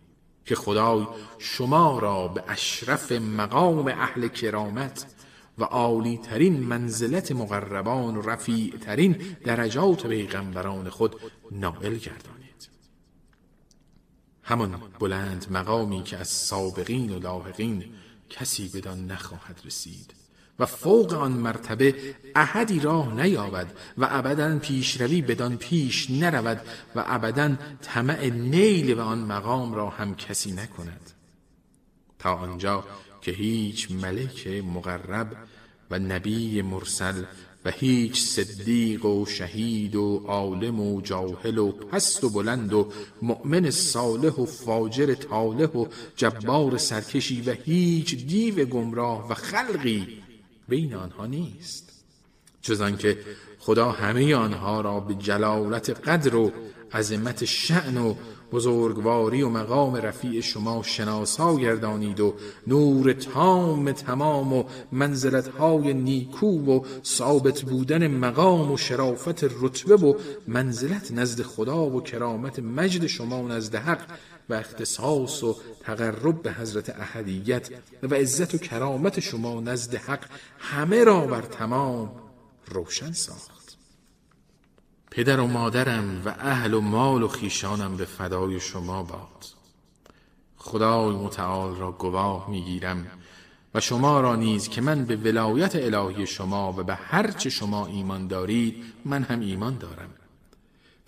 که 0.47 0.55
خدای 0.55 1.07
شما 1.39 1.99
را 1.99 2.29
به 2.29 2.45
اشرف 2.49 3.13
مقام 3.13 3.87
اهل 3.87 4.29
کرامت 4.29 5.07
و 5.59 5.65
عالی 5.65 6.19
ترین 6.19 6.61
منزلت 6.61 7.33
مقربان 7.33 8.17
و 8.17 8.23
رفیع 8.23 8.75
ترین 8.81 9.13
درجات 9.45 10.07
پیغمبران 10.07 10.89
خود 10.89 11.17
نائل 11.51 11.95
گردانید 11.95 12.40
همان 14.51 14.81
بلند 14.99 15.47
مقامی 15.51 16.03
که 16.03 16.17
از 16.17 16.29
سابقین 16.29 17.11
و 17.11 17.19
لاحقین 17.19 17.85
کسی 18.31 18.69
بدان 18.69 19.07
نخواهد 19.07 19.61
رسید 19.65 20.15
و 20.59 20.67
فوق 20.67 21.13
آن 21.13 21.33
مرتبه 21.33 22.15
احدی 22.35 22.81
راه 22.81 23.15
نیابد 23.15 23.73
و 23.99 24.07
ابدا 24.11 24.59
پیشروی 24.59 25.23
بدان 25.23 25.57
پیش 25.57 26.11
نرود 26.11 26.61
و 26.97 27.05
ابدا 27.07 27.57
طمع 27.83 28.27
نیل 28.27 28.93
و 28.93 29.01
آن 29.01 29.19
مقام 29.19 29.75
را 29.75 29.91
هم 29.91 30.15
کسی 30.15 30.53
نکند. 30.53 31.11
تا 32.19 32.35
آنجا 32.35 32.85
که 33.21 33.31
هیچ 33.31 33.91
ملک 33.91 34.47
مقرب 34.47 35.37
و 35.91 35.99
نبی 35.99 36.63
مرسل 36.63 37.25
و 37.65 37.71
هیچ 37.71 38.23
صدیق 38.23 39.05
و 39.05 39.27
شهید 39.27 39.97
و 39.97 40.23
عالم 40.27 40.81
و 40.81 41.01
جاهل 41.01 41.59
و 41.59 41.73
پست 41.73 42.25
و 42.25 42.31
بلند 42.31 42.73
و 42.73 42.93
مؤمن 43.23 43.71
صالح 43.71 44.33
و 44.33 44.47
فاجر 44.47 45.15
طالح 45.15 45.67
و 45.67 45.87
جبار 46.17 46.79
سرکشی 46.79 47.43
و 47.43 47.53
هیچ 47.53 48.27
دیو 48.27 48.65
گمراه 48.65 49.31
و 49.31 49.35
خلقی 49.35 50.23
بین 50.69 50.95
آنها 50.95 51.27
نیست. 51.27 51.93
جز 52.63 52.81
آنکه 52.81 53.19
خدا 53.59 53.93
همه 53.93 54.35
آنها 54.35 54.81
را 54.81 55.01
به 55.01 55.15
جلالت 55.15 56.09
قدر 56.09 56.35
و 56.35 56.53
عظمت 56.93 57.45
شعن 57.45 57.97
و 57.97 58.15
بزرگواری 58.53 59.43
و 59.43 59.49
مقام 59.49 59.97
رفیع 59.97 60.41
شما 60.41 60.83
شناسا 60.83 61.57
گردانید 61.57 62.21
و 62.21 62.35
نور 62.67 63.13
تام 63.13 63.93
تمام 63.93 64.53
و 64.53 64.65
منزلتهای 64.93 65.95
نیکو 65.95 66.47
و 66.47 66.85
ثابت 67.05 67.63
بودن 67.63 68.07
مقام 68.07 68.73
و 68.73 68.77
شرافت 68.77 69.45
رتبه 69.45 69.97
و 69.97 70.15
منزلت 70.49 71.13
نزد 71.13 71.43
خدا 71.43 71.87
و 71.87 72.03
کرامت 72.03 72.59
مجد 72.59 73.07
شما 73.07 73.43
نزد 73.43 73.75
حق 73.75 74.01
و 74.49 74.55
اختصاص 74.55 75.45
و 75.45 75.57
تقرب 75.81 76.43
به 76.43 76.53
حضرت 76.53 76.91
احدیت 77.01 77.69
و 78.03 78.15
عزت 78.15 78.55
و 78.55 78.59
کرامت 78.59 79.21
شما 79.21 79.61
نزد 79.61 79.95
حق 79.95 80.25
همه 80.59 81.05
را 81.05 81.27
بر 81.27 81.43
تمام 81.43 82.13
روشن 82.69 83.13
ساخت. 83.13 83.60
پدر 85.11 85.41
و 85.41 85.47
مادرم 85.47 86.23
و 86.25 86.35
اهل 86.39 86.75
و 86.75 86.81
مال 86.81 87.23
و 87.23 87.29
خیشانم 87.29 87.97
به 87.97 88.05
فدای 88.05 88.61
شما 88.61 89.03
باد. 89.03 89.47
خدای 90.57 91.17
متعال 91.17 91.77
را 91.77 91.93
گواه 91.93 92.51
می‌گیرم 92.51 93.07
و 93.75 93.81
شما 93.81 94.21
را 94.21 94.37
نیز 94.37 94.69
که 94.69 94.81
من 94.81 95.05
به 95.05 95.17
ولایت 95.17 95.77
الهی 95.77 96.27
شما 96.27 96.73
و 96.73 96.83
به 96.83 96.95
هرچه 96.95 97.51
شما 97.51 97.87
ایمان 97.87 98.27
دارید 98.27 98.85
من 99.05 99.23
هم 99.23 99.41
ایمان 99.41 99.79
دارم. 99.79 100.11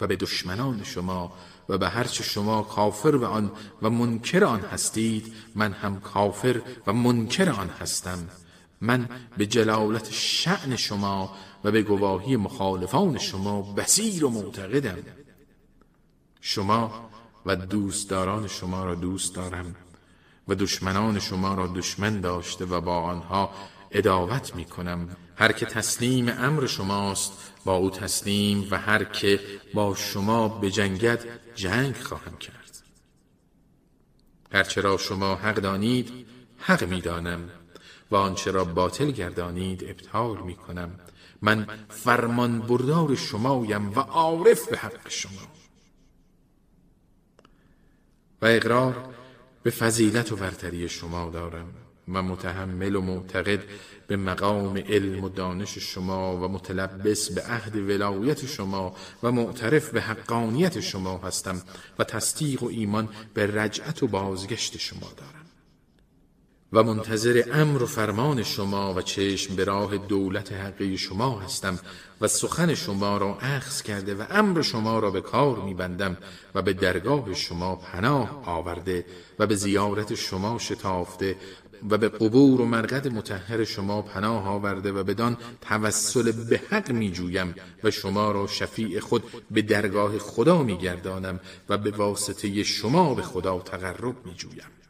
و 0.01 0.07
به 0.07 0.17
دشمنان 0.17 0.85
شما 0.85 1.33
و 1.69 1.79
به 1.79 1.89
هرچه 1.89 2.25
شما 2.25 2.63
کافر 2.63 3.17
به 3.17 3.27
آن 3.27 3.53
و 3.83 3.91
منکر 3.91 4.45
آن 4.45 4.61
هستید 4.61 5.35
من 5.55 5.73
هم 5.73 6.01
کافر 6.01 6.63
و 6.87 6.93
منکر 6.93 7.51
آن 7.51 7.69
هستم. 7.69 8.19
من 8.83 9.09
به 9.37 9.47
جلالت 9.47 10.11
شعن 10.11 10.77
شما 10.77 11.37
و 11.65 11.71
به 11.71 11.83
گواهی 11.83 12.37
مخالفان 12.37 13.19
شما 13.19 13.62
بسیر 13.62 14.25
و 14.25 14.31
معتقدم. 14.31 14.99
شما 16.41 17.11
و 17.47 17.57
دوستداران 17.57 18.49
شما 18.49 18.85
را 18.85 18.95
دوست 18.95 19.35
دارم 19.35 19.77
و 20.49 20.55
دشمنان 20.55 21.19
شما 21.19 21.55
را 21.55 21.67
دشمن 21.67 22.21
داشته 22.21 22.65
و 22.65 22.81
با 22.81 23.01
آنها 23.01 23.51
اداوت 23.91 24.55
می 24.55 24.65
کنم. 24.65 25.17
هر 25.37 25.53
که 25.53 25.67
تسلیم 25.67 26.29
امر 26.29 26.67
شماست 26.67 27.33
با 27.65 27.77
او 27.77 27.91
تسلیم 27.91 28.69
و 28.71 28.79
هر 28.79 29.05
که 29.05 29.41
با 29.75 29.95
شما 29.95 30.49
بجنگد 30.49 31.25
جنگ 31.55 31.97
خواهم 31.97 32.37
کرد. 32.37 32.83
هرچه 34.53 34.81
را 34.81 34.97
شما 34.99 35.35
حق 35.35 35.55
دانید 35.55 36.27
حق 36.59 36.85
می‌دانم 36.85 37.51
و 38.12 38.16
آنچه 38.16 38.50
را 38.50 38.64
باطل 38.64 39.11
گردانید 39.11 39.85
ابطال 39.85 40.38
می 40.42 40.54
کنم 40.54 40.90
من 41.42 41.66
فرمان 41.88 42.61
بردار 42.61 43.14
شمایم 43.14 43.90
و 43.90 44.00
عارف 44.00 44.69
به 44.69 44.76
حق 44.76 45.09
شما. 45.09 45.42
و 48.42 48.47
اقرار 48.47 49.14
به 49.62 49.71
فضیلت 49.71 50.33
و 50.33 50.37
برتری 50.37 50.88
شما 50.88 51.31
دارم 51.31 51.75
و 52.09 52.23
متحمل 52.23 52.97
و 52.97 53.00
معتقد 53.00 53.62
به 54.07 54.16
مقام 54.16 54.76
علم 54.76 55.25
و 55.25 55.28
دانش 55.28 55.78
شما 55.78 56.37
و 56.37 56.49
متلبس 56.49 57.31
به 57.31 57.42
عهد 57.42 57.76
ولایت 57.76 58.47
شما 58.47 58.97
و 59.23 59.33
معترف 59.33 59.90
به 59.90 60.00
حقانیت 60.00 60.81
شما 60.81 61.19
هستم 61.19 61.62
و 61.99 62.04
تصدیق 62.04 62.62
و 62.62 62.66
ایمان 62.66 63.09
به 63.35 63.47
رجعت 63.47 64.02
و 64.02 64.07
بازگشت 64.07 64.78
شما 64.78 65.12
دارم. 65.16 65.42
و 66.73 66.83
منتظر 66.83 67.45
امر 67.52 67.83
و 67.83 67.87
فرمان 67.87 68.43
شما 68.43 68.95
و 68.95 69.02
چشم 69.02 69.57
به 69.57 69.64
راه 69.64 69.97
دولت 69.97 70.52
حقی 70.52 70.99
شما 70.99 71.41
هستم 71.41 71.79
و 72.21 72.29
سخن 72.29 72.75
شما 72.75 73.17
را 73.17 73.38
اخذ 73.41 73.83
کرده 73.83 74.14
و 74.14 74.25
امر 74.31 74.62
شما 74.62 74.99
را 74.99 75.11
به 75.11 75.21
کار 75.21 75.59
میبندم 75.59 76.17
و 76.55 76.62
به 76.62 76.73
درگاه 76.73 77.35
شما 77.35 77.76
پناه 77.76 78.43
آورده 78.47 79.05
و 79.38 79.47
به 79.47 79.55
زیارت 79.55 80.14
شما 80.14 80.59
شتافته 80.59 81.37
و 81.91 81.99
به 81.99 82.09
قبور 82.09 82.61
و 82.61 82.64
مرقد 82.64 83.09
متحر 83.09 83.64
شما 83.64 84.02
پناه 84.02 84.49
آورده 84.49 84.93
و 84.93 85.05
بدان 85.05 85.37
توسل 85.61 86.33
به 86.33 86.61
حق 86.71 86.91
می 86.91 87.12
جویم 87.12 87.55
و 87.85 87.91
شما 87.91 88.33
را 88.33 88.47
شفیع 88.47 89.00
خود 89.00 89.25
به 89.50 89.62
درگاه 89.62 90.19
خدا 90.19 90.62
می 90.62 90.79
گردانم 90.79 91.41
و 91.69 91.79
به 91.79 91.91
واسطه 91.91 92.62
شما 92.62 93.14
به 93.14 93.23
خدا 93.23 93.59
تقرب 93.59 94.26
می 94.26 94.35
جویم 94.35 94.82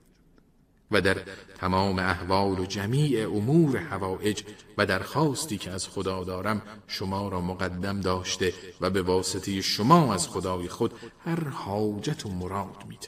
و 0.92 1.00
در 1.00 1.16
تمام 1.58 1.99
احوال 1.99 2.58
و 2.58 2.66
جمیع 2.66 3.28
امور 3.28 3.76
هوایج 3.76 4.42
و 4.78 4.87
درخواستی 4.87 5.58
که 5.58 5.70
از 5.70 5.88
خدا 5.88 6.25
دارم 6.25 6.62
شما 6.87 7.28
را 7.28 7.40
مقدم 7.40 8.00
داشته 8.00 8.54
و 8.80 8.90
به 8.90 9.02
واسطه 9.02 9.61
شما 9.61 10.14
از 10.14 10.28
خدای 10.28 10.68
خود 10.68 10.92
هر 11.25 11.49
حاجت 11.49 12.26
و 12.26 12.28
مراد 12.28 12.84
می 12.88 12.99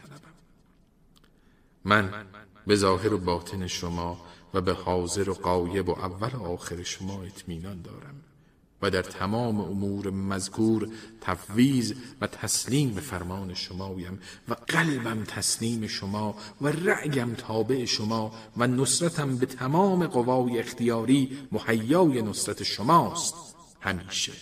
من 1.85 2.26
به 2.67 2.76
ظاهر 2.76 3.14
و 3.14 3.19
باطن 3.19 3.67
شما 3.67 4.21
و 4.55 4.61
به 4.61 4.73
حاضر 4.73 5.31
و 5.31 5.35
قایب 5.35 5.88
و 5.88 5.93
اول 5.93 6.38
و 6.38 6.43
آخر 6.43 6.83
شما 6.83 7.23
اطمینان 7.23 7.83
دارم. 7.83 8.34
و 8.83 8.90
در 8.90 9.02
تمام 9.02 9.61
امور 9.61 10.11
مذکور 10.11 10.88
تفویض 11.21 11.93
و 12.21 12.26
تسلیم 12.26 12.95
به 12.95 13.00
فرمان 13.00 13.54
شمایم 13.54 14.19
و 14.49 14.54
قلبم 14.54 15.25
تسلیم 15.25 15.87
شما 15.87 16.37
و 16.61 16.69
رعیم 16.69 17.35
تابع 17.35 17.85
شما 17.85 18.33
و 18.57 18.66
نصرتم 18.66 19.37
به 19.37 19.47
تمام 19.47 20.07
قوای 20.07 20.59
اختیاری 20.59 21.38
مهیای 21.52 22.23
نصرت 22.23 22.62
شماست. 22.62 23.35
همیشه. 23.81 24.33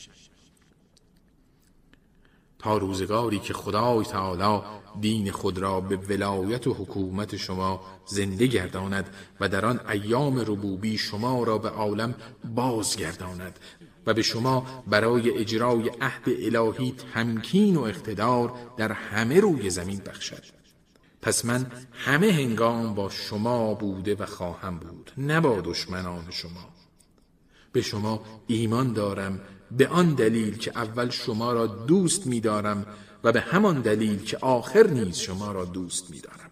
تا 2.58 2.76
روزگاری 2.76 3.38
که 3.38 3.52
خدای 3.54 4.04
تعالی 4.04 4.62
دین 5.00 5.30
خود 5.30 5.58
را 5.58 5.80
به 5.80 5.96
ولایت 5.96 6.66
و 6.66 6.74
حکومت 6.74 7.36
شما 7.36 7.80
زنده 8.06 8.46
گرداند 8.46 9.14
و 9.40 9.48
در 9.48 9.66
آن 9.66 9.80
ایام 9.88 10.38
ربوبی 10.38 10.98
شما 10.98 11.44
را 11.44 11.58
به 11.58 11.68
عالم 11.68 12.14
بازگرداند 12.54 13.58
و 14.06 14.14
به 14.14 14.22
شما 14.22 14.84
برای 14.86 15.38
اجرای 15.38 15.90
عهد 16.00 16.22
الهی 16.26 16.94
تمکین 17.14 17.76
و 17.76 17.80
اقتدار 17.80 18.52
در 18.76 18.92
همه 18.92 19.40
روی 19.40 19.70
زمین 19.70 19.98
بخشد. 19.98 20.42
پس 21.22 21.44
من 21.44 21.66
همه 21.92 22.32
هنگام 22.32 22.94
با 22.94 23.10
شما 23.10 23.74
بوده 23.74 24.14
و 24.14 24.26
خواهم 24.26 24.78
بود 24.78 25.12
نه 25.18 25.40
با 25.40 25.60
دشمنان 25.60 26.30
شما. 26.30 26.68
به 27.72 27.82
شما 27.82 28.22
ایمان 28.46 28.92
دارم 28.92 29.40
به 29.70 29.88
آن 29.88 30.14
دلیل 30.14 30.56
که 30.56 30.72
اول 30.74 31.10
شما 31.10 31.52
را 31.52 31.66
دوست 31.66 32.26
می‌دارم 32.26 32.86
و 33.24 33.32
به 33.32 33.40
همان 33.40 33.80
دلیل 33.80 34.22
که 34.22 34.38
آخر 34.40 34.86
نیز 34.86 35.16
شما 35.16 35.52
را 35.52 35.64
دوست 35.64 36.10
می‌دارم. 36.10 36.50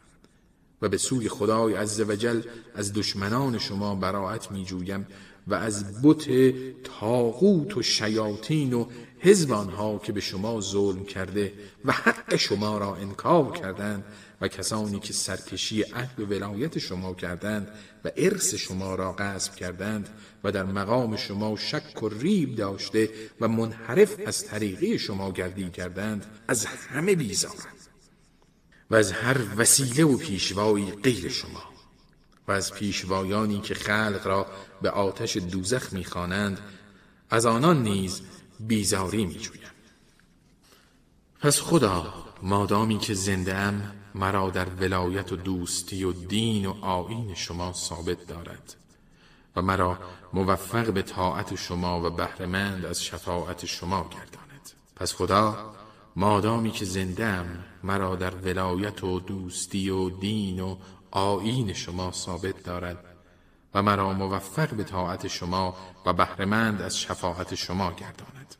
و 0.82 0.88
به 0.88 0.98
سوی 0.98 1.28
خدای 1.28 1.74
عزوجل 1.74 2.42
از 2.74 2.92
دشمنان 2.92 3.58
شما 3.58 3.94
براعت 3.94 4.50
می‌جویم 4.50 5.06
و 5.46 5.54
از 5.54 6.02
بت 6.02 6.54
تاغوت 6.84 7.76
و 7.76 7.82
شیاطین 7.82 8.72
و 8.72 8.86
حزب 9.18 9.52
آنها 9.52 9.98
که 9.98 10.12
به 10.12 10.20
شما 10.20 10.60
ظلم 10.60 11.04
کرده 11.04 11.52
و 11.84 11.92
حق 11.92 12.36
شما 12.36 12.78
را 12.78 12.96
انکار 12.96 13.52
کردند 13.52 14.04
و 14.40 14.48
کسانی 14.48 15.00
که 15.00 15.12
سرکشی 15.12 15.82
عهد 15.82 16.20
و 16.20 16.26
ولایت 16.26 16.78
شما 16.78 17.14
کردند 17.14 17.68
و 18.04 18.10
ارث 18.16 18.54
شما 18.54 18.94
را 18.94 19.12
غصب 19.12 19.54
کردند 19.54 20.08
و 20.44 20.52
در 20.52 20.64
مقام 20.64 21.16
شما 21.16 21.56
شک 21.56 22.02
و 22.02 22.08
ریب 22.08 22.56
داشته 22.56 23.08
و 23.40 23.48
منحرف 23.48 24.16
از 24.26 24.44
طریقه 24.44 24.96
شما 24.96 25.32
گردی 25.32 25.70
کردند 25.70 26.26
از 26.48 26.64
همه 26.64 27.14
بیزارند 27.14 27.80
و 28.90 28.94
از 28.94 29.12
هر 29.12 29.36
وسیله 29.56 30.04
و 30.04 30.16
پیشوایی 30.16 30.90
غیر 30.90 31.28
شما. 31.28 31.69
و 32.50 32.52
از 32.52 32.72
پیشوایانی 32.74 33.60
که 33.60 33.74
خلق 33.74 34.20
را 34.24 34.46
به 34.82 34.90
آتش 34.90 35.36
دوزخ 35.36 35.92
می‌خوانند 35.92 36.60
از 37.30 37.46
آنان 37.46 37.82
نیز 37.82 38.22
بیزاری 38.60 39.26
میجویم 39.26 39.60
پس 41.40 41.60
خدا 41.60 42.14
مادامی 42.42 42.98
که 42.98 43.14
زنده 43.14 43.54
ام 43.54 43.92
مرا 44.14 44.50
در 44.50 44.68
ولایت 44.68 45.32
و 45.32 45.36
دوستی 45.36 46.04
و 46.04 46.12
دین 46.12 46.66
و 46.66 46.84
آیین 46.84 47.34
شما 47.34 47.72
ثابت 47.72 48.26
دارد 48.26 48.76
و 49.56 49.62
مرا 49.62 49.98
موفق 50.32 50.92
به 50.92 51.02
طاعت 51.02 51.54
شما 51.54 52.00
و 52.06 52.10
بهرهمند 52.10 52.84
از 52.84 53.04
شفاعت 53.04 53.66
شما 53.66 54.02
گرداند. 54.02 54.70
پس 54.96 55.14
خدا 55.14 55.74
مادامی 56.16 56.70
که 56.70 56.84
زندم 56.84 57.64
مرا 57.82 58.16
در 58.16 58.34
ولایت 58.34 59.04
و 59.04 59.20
دوستی 59.20 59.90
و 59.90 60.10
دین 60.10 60.60
و 60.60 60.76
آیین 61.10 61.72
شما 61.72 62.12
ثابت 62.12 62.62
دارد 62.62 63.04
و 63.74 63.82
مرا 63.82 64.12
موفق 64.12 64.74
به 64.74 64.84
طاعت 64.84 65.28
شما 65.28 65.76
و 66.06 66.12
بهرهمند 66.12 66.82
از 66.82 66.98
شفاعت 66.98 67.54
شما 67.54 67.92
گرداند 67.92 68.54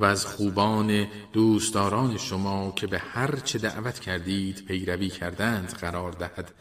و 0.00 0.04
از 0.04 0.26
خوبان 0.26 1.06
دوستداران 1.32 2.16
شما 2.16 2.72
که 2.76 2.86
به 2.86 2.98
هر 2.98 3.36
چه 3.36 3.58
دعوت 3.58 3.98
کردید 3.98 4.64
پیروی 4.64 5.08
کردند 5.08 5.74
قرار 5.74 6.12
دهد 6.12 6.52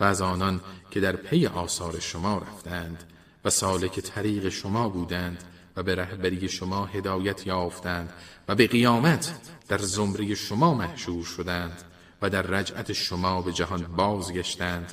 و 0.00 0.04
از 0.04 0.20
آنان 0.20 0.60
که 0.90 1.00
در 1.00 1.16
پی 1.16 1.46
آثار 1.46 2.00
شما 2.00 2.38
رفتند 2.38 3.04
و 3.44 3.50
سالک 3.50 4.00
طریق 4.00 4.48
شما 4.48 4.88
بودند 4.88 5.44
و 5.76 5.82
به 5.82 5.94
رهبری 5.94 6.48
شما 6.48 6.86
هدایت 6.86 7.46
یافتند 7.46 8.12
و 8.48 8.54
به 8.54 8.66
قیامت 8.66 9.34
در 9.68 9.78
زمره 9.78 10.34
شما 10.34 10.74
محشور 10.74 11.24
شدند. 11.24 11.82
و 12.24 12.30
در 12.30 12.42
رجعت 12.42 12.92
شما 12.92 13.42
به 13.42 13.52
جهان 13.52 13.82
بازگشتند 13.82 14.92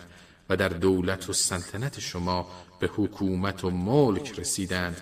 و 0.49 0.55
در 0.55 0.69
دولت 0.69 1.29
و 1.29 1.33
سلطنت 1.33 1.99
شما 1.99 2.47
به 2.79 2.89
حکومت 2.95 3.63
و 3.63 3.69
ملک 3.69 4.39
رسیدند 4.39 5.01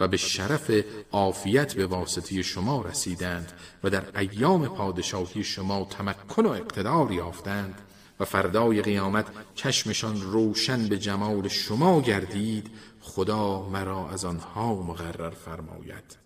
و 0.00 0.08
به 0.08 0.16
شرف 0.16 0.70
عافیت 1.12 1.74
به 1.74 1.86
واسطه 1.86 2.42
شما 2.42 2.82
رسیدند 2.82 3.52
و 3.84 3.90
در 3.90 4.18
ایام 4.18 4.68
پادشاهی 4.68 5.44
شما 5.44 5.84
تمکن 5.90 6.46
و 6.46 6.48
اقتدار 6.48 7.12
یافتند 7.12 7.80
و 8.20 8.24
فردای 8.24 8.82
قیامت 8.82 9.26
چشمشان 9.54 10.20
روشن 10.20 10.88
به 10.88 10.98
جمال 10.98 11.48
شما 11.48 12.00
گردید 12.00 12.70
خدا 13.00 13.68
مرا 13.68 14.10
از 14.10 14.24
آنها 14.24 14.74
مقرر 14.74 15.30
فرماید. 15.30 16.16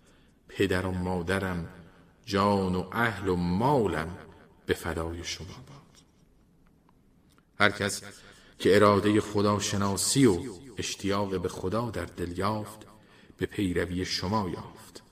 پدر 0.47 0.85
و 0.85 0.91
مادرم 0.91 1.67
جان 2.25 2.75
و 2.75 2.83
اهل 2.91 3.27
و 3.27 3.35
مالم 3.35 4.17
به 4.65 4.73
فدای 4.73 5.23
شما. 5.23 5.47
باد 5.47 6.01
هر 7.59 7.69
کس 7.69 8.01
که 8.59 8.75
اراده 8.75 9.21
خدا 9.21 9.59
شناسی 9.59 10.25
و 10.25 10.39
اشتیاق 10.77 11.41
به 11.41 11.49
خدا 11.49 11.89
در 11.89 12.05
دل 12.05 12.37
یافت 12.37 12.79
به 13.37 13.45
پیروی 13.45 14.05
شما 14.05 14.49
یافت. 14.49 15.03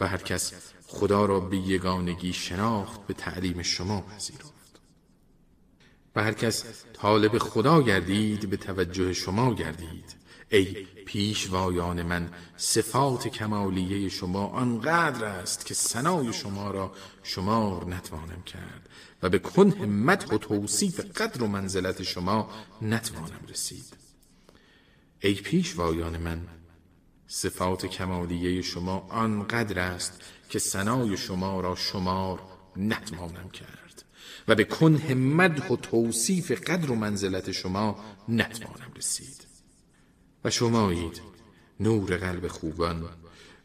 و 0.00 0.08
هر 0.08 0.16
کس 0.16 0.52
خدا 0.86 1.26
را 1.26 1.40
به 1.40 1.56
یگانگی 1.56 2.32
شناخت 2.32 3.06
به 3.06 3.14
تعلیم 3.14 3.62
شما 3.62 4.00
پذیرفت. 4.00 4.80
و 6.16 6.22
هر 6.22 6.32
کس 6.32 6.64
طالب 6.92 7.38
خدا 7.38 7.82
گردید 7.82 8.50
به 8.50 8.56
توجه 8.56 9.12
شما 9.12 9.54
گردید. 9.54 10.25
ای 10.48 10.86
پیشوایان 11.06 12.02
من 12.02 12.30
صفات 12.56 13.28
کمالیه 13.28 14.08
شما 14.08 14.46
آنقدر 14.46 15.24
است 15.24 15.66
که 15.66 15.74
سنای 15.74 16.32
شما 16.32 16.70
را 16.70 16.92
شمار 17.22 17.84
نتوانم 17.84 18.42
کرد 18.42 18.88
و 19.22 19.28
به 19.28 19.38
کنه 19.38 19.86
مدح 19.86 20.34
و 20.34 20.38
توصیف 20.38 21.00
قدر 21.00 21.42
و 21.42 21.46
منزلت 21.46 22.02
شما 22.02 22.50
نتوانم 22.82 23.40
رسید. 23.48 23.96
ای 25.20 25.34
پیشوایان 25.34 26.16
من 26.16 26.40
صفات 27.26 27.86
کمالیه 27.86 28.62
شما 28.62 29.06
آنقدر 29.10 29.78
است 29.78 30.20
که 30.48 30.58
سنای 30.58 31.16
شما 31.16 31.60
را 31.60 31.74
شمار 31.74 32.40
نتوانم 32.76 33.50
کرد 33.50 34.04
و 34.48 34.54
به 34.54 34.64
کنه 34.64 35.14
مدح 35.14 35.68
و 35.68 35.76
توصیف 35.76 36.70
قدر 36.70 36.90
و 36.90 36.94
منزلت 36.94 37.52
شما 37.52 38.04
نتوانم 38.28 38.92
رسید. 38.96 39.45
و 40.46 40.50
شمایید 40.50 41.20
نور 41.80 42.16
قلب 42.16 42.48
خوبان 42.48 43.04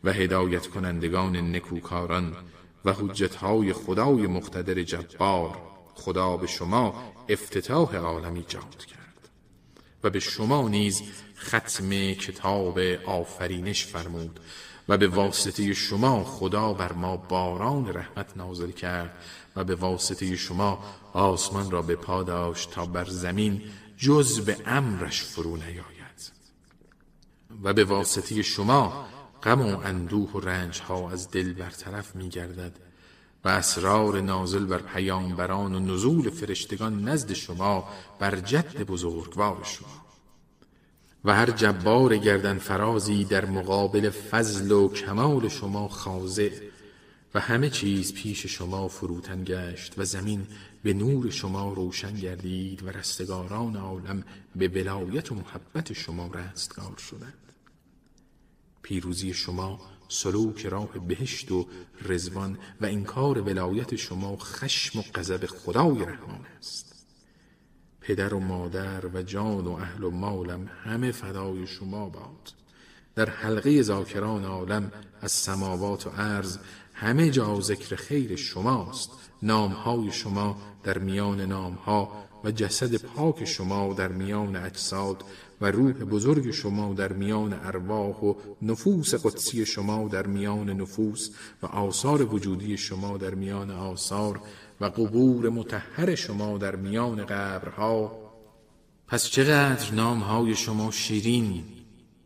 و 0.04 0.14
هدایت 0.14 0.68
کنندگان 0.68 1.56
نکوکاران 1.56 2.36
و 2.86 2.94
حجتهای 2.94 3.74
خدای 3.74 4.28
مقتدر 4.28 4.84
جبار 4.84 5.58
خدا 5.96 6.38
به 6.38 6.48
شما 6.48 7.14
افتتاح 7.30 7.96
عالم 7.96 8.34
ایجاد 8.34 8.86
کرد. 8.86 9.30
و 10.04 10.10
به 10.10 10.20
شما 10.20 10.70
نیز 10.70 11.02
ختم 11.38 12.14
کتاب 12.14 12.80
آفرینش 13.06 13.86
فرمود 13.86 14.40
و 14.90 14.98
به 14.98 15.08
واسطه 15.08 15.74
شما 15.74 16.24
خدا 16.24 16.74
بر 16.74 16.94
ما 16.94 17.18
باران 17.18 17.94
رحمت 17.94 18.38
نازل 18.38 18.72
کرد 18.72 19.24
و 19.56 19.64
به 19.64 19.76
واسطه 19.76 20.36
شما 20.36 20.84
آسمان 21.14 21.72
را 21.72 21.82
به 21.82 21.96
پا 21.96 22.24
داشت 22.24 22.72
تا 22.72 22.86
بر 22.86 23.06
زمین 23.06 23.62
جز 23.98 24.40
به 24.46 24.58
امرش 24.66 25.24
فرو 25.24 25.58
نیاید. 25.58 26.01
و 27.64 27.74
به 27.74 27.84
واسطه 27.84 28.42
شما 28.42 29.06
غم 29.44 29.62
و 29.62 29.78
اندوه 29.78 30.32
و 30.32 30.40
رنج 30.40 30.80
ها 30.80 31.12
از 31.12 31.32
دل 31.32 31.54
برطرف 31.54 32.16
می 32.16 32.30
گردد 32.30 32.72
و 33.46 33.50
اسرار 33.50 34.22
نازل 34.22 34.66
بر 34.66 34.78
پیامبران 34.78 35.76
و 35.76 35.80
نزول 35.80 36.30
فرشتگان 36.30 37.04
نزد 37.08 37.34
شما 37.34 37.90
بر 38.20 38.36
جد 38.36 38.84
بزرگوار 38.84 39.64
شما 39.64 40.06
و 41.26 41.36
هر 41.36 41.52
جبار 41.52 42.18
گردن 42.18 42.58
فرازی 42.58 43.24
در 43.24 43.46
مقابل 43.46 44.10
فضل 44.10 44.72
و 44.72 44.90
کمال 44.90 45.48
شما 45.48 45.88
خاضع 45.88 46.50
و 47.34 47.40
همه 47.40 47.70
چیز 47.70 48.14
پیش 48.14 48.46
شما 48.46 48.88
فروتن 48.88 49.44
گشت 49.44 49.94
و 49.98 50.06
زمین 50.06 50.48
به 50.84 50.94
نور 50.94 51.30
شما 51.30 51.74
روشن 51.74 52.14
گردید 52.14 52.84
و 52.84 52.90
رستگاران 52.90 53.76
عالم 53.76 54.24
به 54.56 54.68
ولایت 54.68 55.32
و 55.32 55.36
محبت 55.36 55.94
شما 55.94 56.32
رستگار 56.34 56.98
شدند. 56.98 57.51
پیروزی 58.92 59.34
شما 59.34 59.80
سلوک 60.08 60.66
راه 60.66 60.90
بهشت 61.08 61.52
و 61.52 61.68
رزوان 62.02 62.58
و 62.82 62.86
انکار 62.86 63.42
ولایت 63.42 63.96
شما 63.96 64.38
خشم 64.38 65.00
و 65.00 65.04
غضب 65.16 65.46
خدای 65.46 66.06
رحمان 66.06 66.46
است. 66.58 67.06
پدر 68.02 68.34
و 68.34 68.40
مادر 68.40 69.06
و 69.06 69.22
جان 69.22 69.68
و 69.68 69.72
اهل 69.72 70.04
و 70.04 70.12
مالم 70.12 70.70
همه 70.84 71.12
فدای 71.12 71.68
شما 71.68 72.10
باد. 72.10 72.54
در 73.16 73.30
حلقه 73.30 73.82
ذاکران 73.82 74.46
عالم 74.46 74.92
از 75.22 75.32
سماوات 75.32 76.08
و 76.08 76.10
عرض 76.10 76.58
همه 76.94 77.30
جا 77.30 77.62
ذکر 77.62 77.96
خیر 77.96 78.36
شماست. 78.36 79.12
نامهای 79.44 80.12
شما 80.12 80.58
در 80.84 80.98
میان 80.98 81.42
نامها 81.42 82.28
و 82.44 82.52
جسد 82.52 82.96
پاک 82.96 83.46
شما 83.46 83.94
در 83.94 84.08
میان 84.08 84.56
اجساد 84.56 85.24
و 85.62 85.66
روح 85.66 85.94
بزرگ 85.94 86.52
شما 86.52 86.94
در 86.94 87.14
میان 87.14 87.54
ارواح 87.54 88.16
و 88.16 88.34
نفوس 88.62 89.16
قدسی 89.26 89.66
شما 89.66 90.08
در 90.08 90.28
میان 90.28 90.70
نفوس 90.70 91.30
و 91.64 91.66
آثار 91.66 92.34
وجودی 92.34 92.78
شما 92.78 93.18
در 93.18 93.36
میان 93.36 93.72
آثار 93.72 94.40
و 94.82 94.86
قبور 94.86 95.50
متحر 95.50 96.16
شما 96.16 96.58
در 96.58 96.76
میان 96.76 97.26
قبرها. 97.26 98.18
پس 99.08 99.26
چقدر 99.26 99.94
نامهای 99.94 100.56
شما 100.56 100.92
شیرین 100.92 101.64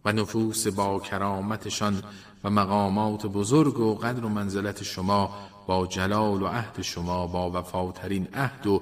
و 0.06 0.12
نفوس 0.12 0.68
با 0.68 1.00
کرامتشان 1.00 2.04
و 2.44 2.50
مقامات 2.50 3.26
بزرگ 3.26 3.80
و 3.80 3.96
قدر 3.96 4.26
و 4.26 4.30
منزلت 4.30 4.84
شما 4.84 5.36
با 5.68 5.88
جلال 5.88 6.42
و 6.42 6.48
عهد 6.48 6.82
شما 6.82 7.28
با 7.28 7.52
وفاترین 7.52 8.28
عهد 8.34 8.68
و 8.68 8.82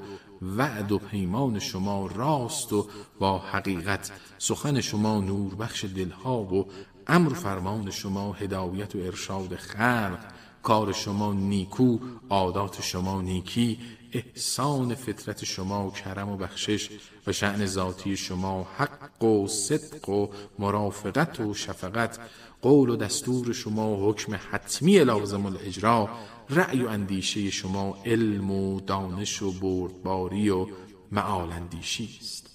وعد 0.58 0.92
و 0.92 0.98
پیمان 0.98 1.60
شما 1.60 2.08
راست 2.08 2.74
و 2.74 2.88
با 3.20 3.38
حقیقت 3.38 4.12
سخن 4.38 4.82
شما 4.82 5.22
نور 5.22 5.56
بخش 5.56 5.86
دلها 5.86 6.44
و 6.44 6.68
امر 7.08 7.32
و 7.32 7.36
فرمان 7.36 7.92
شما 7.92 8.34
هدایت 8.34 8.96
و 8.96 9.00
ارشاد 9.00 9.56
خلق 9.56 10.20
کار 10.64 10.92
شما 10.92 11.34
نیکو 11.34 11.98
عادات 12.30 12.82
شما 12.82 13.22
نیکی 13.22 13.80
احسان 14.14 14.96
فطرت 14.96 15.46
شما 15.46 15.92
کرم 15.92 16.30
و 16.30 16.38
بخشش 16.38 16.90
و 17.28 17.32
شعن 17.32 17.66
ذاتی 17.66 18.18
شما 18.18 18.68
حق 18.78 19.24
و 19.24 19.48
صدق 19.48 20.10
و 20.10 20.28
مرافقت 20.60 21.40
و 21.40 21.54
شفقت 21.54 22.20
قول 22.62 22.90
و 22.90 22.96
دستور 22.96 23.54
شما 23.54 24.10
حکم 24.10 24.40
حتمی 24.52 25.00
لازم 25.00 25.46
الاجرا 25.46 26.10
رأی 26.50 26.84
و 26.84 26.88
اندیشه 26.88 27.50
شما 27.50 27.98
علم 28.06 28.52
و 28.52 28.80
دانش 28.80 29.42
و 29.42 29.52
بردباری 29.52 30.50
و 30.50 30.68
معال 31.12 31.52
اندیشی 31.52 32.20
است. 32.22 32.50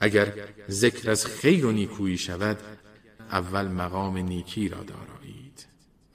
اگر 0.00 0.34
ذکر 0.70 1.10
از 1.10 1.26
خیر 1.26 1.66
و 1.66 1.72
نیکویی 1.72 2.18
شود 2.18 2.58
اول 3.30 3.68
مقام 3.68 4.16
نیکی 4.16 4.68
را 4.68 4.82
دارایید 4.82 5.66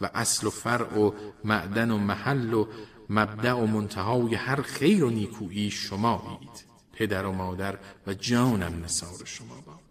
و 0.01 0.09
اصل 0.13 0.47
و 0.47 0.49
فرع 0.49 0.99
و 0.99 1.11
معدن 1.43 1.91
و 1.91 1.97
محل 1.97 2.53
و 2.53 2.67
مبدع 3.09 3.53
و 3.53 3.65
منتهای 3.65 4.35
هر 4.35 4.61
خیر 4.61 5.03
و 5.03 5.09
نیکویی 5.09 5.71
شمایید. 5.71 6.73
پدر 6.93 7.25
و 7.25 7.31
مادر 7.31 7.79
و 8.07 8.13
جانم 8.13 8.83
نصار 8.83 9.25
شما 9.25 9.61
باد. 9.65 9.82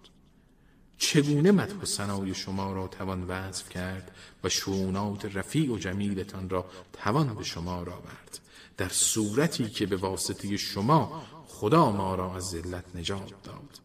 چگونه 1.03 1.53
مدح 1.53 1.75
و 1.83 1.85
ثنای 1.85 2.35
شما 2.35 2.73
را 2.73 2.89
توان 2.89 3.25
وصف 3.25 3.69
کرد 3.69 4.11
و 4.45 4.49
شونات 4.49 5.37
رفیع 5.37 5.73
و 5.73 5.79
جمیلتان 5.79 6.49
را 6.49 6.65
توان 6.93 7.35
به 7.35 7.45
شما 7.45 7.83
را 7.83 7.93
برد 7.93 8.39
در 8.77 8.89
صورتی 8.89 9.71
که 9.71 9.87
به 9.87 9.97
واسطه 9.97 10.57
شما 10.57 11.23
خدا 11.49 11.91
ما 11.91 12.15
را 12.15 12.35
از 12.35 12.51
ذلت 12.51 12.85
نجات 12.95 13.43
داد 13.43 13.81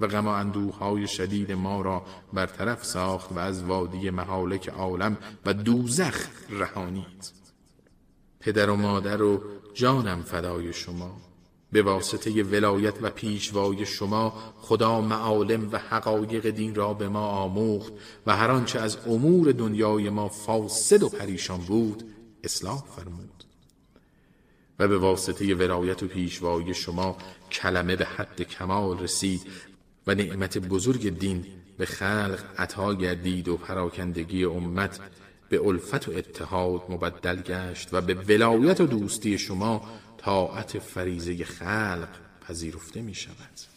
و 0.00 0.06
غم 0.06 0.26
و 0.26 0.30
اندوهای 0.30 1.08
شدید 1.08 1.52
ما 1.52 1.80
را 1.80 2.06
برطرف 2.32 2.84
ساخت 2.84 3.32
و 3.32 3.38
از 3.38 3.64
وادی 3.64 4.10
محالک 4.10 4.68
عالم 4.68 5.16
و 5.46 5.54
دوزخ 5.54 6.26
رهانید. 6.50 7.32
پدر 8.40 8.70
و 8.70 8.76
مادر 8.76 9.22
و 9.22 9.42
جانم 9.74 10.22
فدای 10.22 10.72
شما. 10.72 11.29
به 11.72 11.82
واسطه 11.82 12.42
ولایت 12.42 12.94
و 13.02 13.10
پیشوای 13.10 13.86
شما 13.86 14.54
خدا 14.60 15.00
معالم 15.00 15.68
و 15.72 15.78
حقایق 15.78 16.50
دین 16.50 16.74
را 16.74 16.94
به 16.94 17.08
ما 17.08 17.26
آموخت 17.26 17.92
و 18.26 18.36
هر 18.36 18.50
آنچه 18.50 18.78
از 18.80 18.98
امور 19.06 19.52
دنیای 19.52 20.10
ما 20.10 20.28
فاسد 20.28 21.02
و 21.02 21.08
پریشان 21.08 21.60
بود 21.60 22.04
اصلاح 22.44 22.84
فرمود. 22.96 23.44
و 24.78 24.88
به 24.88 24.98
واسطه 24.98 25.54
ولایت 25.54 26.02
و 26.02 26.06
پیشوای 26.06 26.74
شما 26.74 27.16
کلمه 27.52 27.96
به 27.96 28.04
حد 28.04 28.42
کمال 28.42 28.98
رسید 28.98 29.42
و 30.06 30.14
نعمت 30.14 30.58
بزرگ 30.58 31.18
دین 31.18 31.46
به 31.78 31.86
خلق 31.86 32.44
عطا 32.58 32.94
گردید 32.94 33.48
و 33.48 33.56
پراکندگی 33.56 34.44
امت 34.44 35.00
به 35.48 35.66
الفت 35.66 36.08
و 36.08 36.12
اتحاد 36.12 36.82
مبدل 36.88 37.42
گشت 37.42 37.88
و 37.92 38.00
به 38.00 38.14
ولایت 38.14 38.80
و 38.80 38.86
دوستی 38.86 39.38
شما 39.38 39.82
طاعت 40.20 40.78
فریزه 40.78 41.44
خلق 41.44 42.08
پذیرفته 42.40 43.02
می 43.02 43.14
شود. 43.14 43.70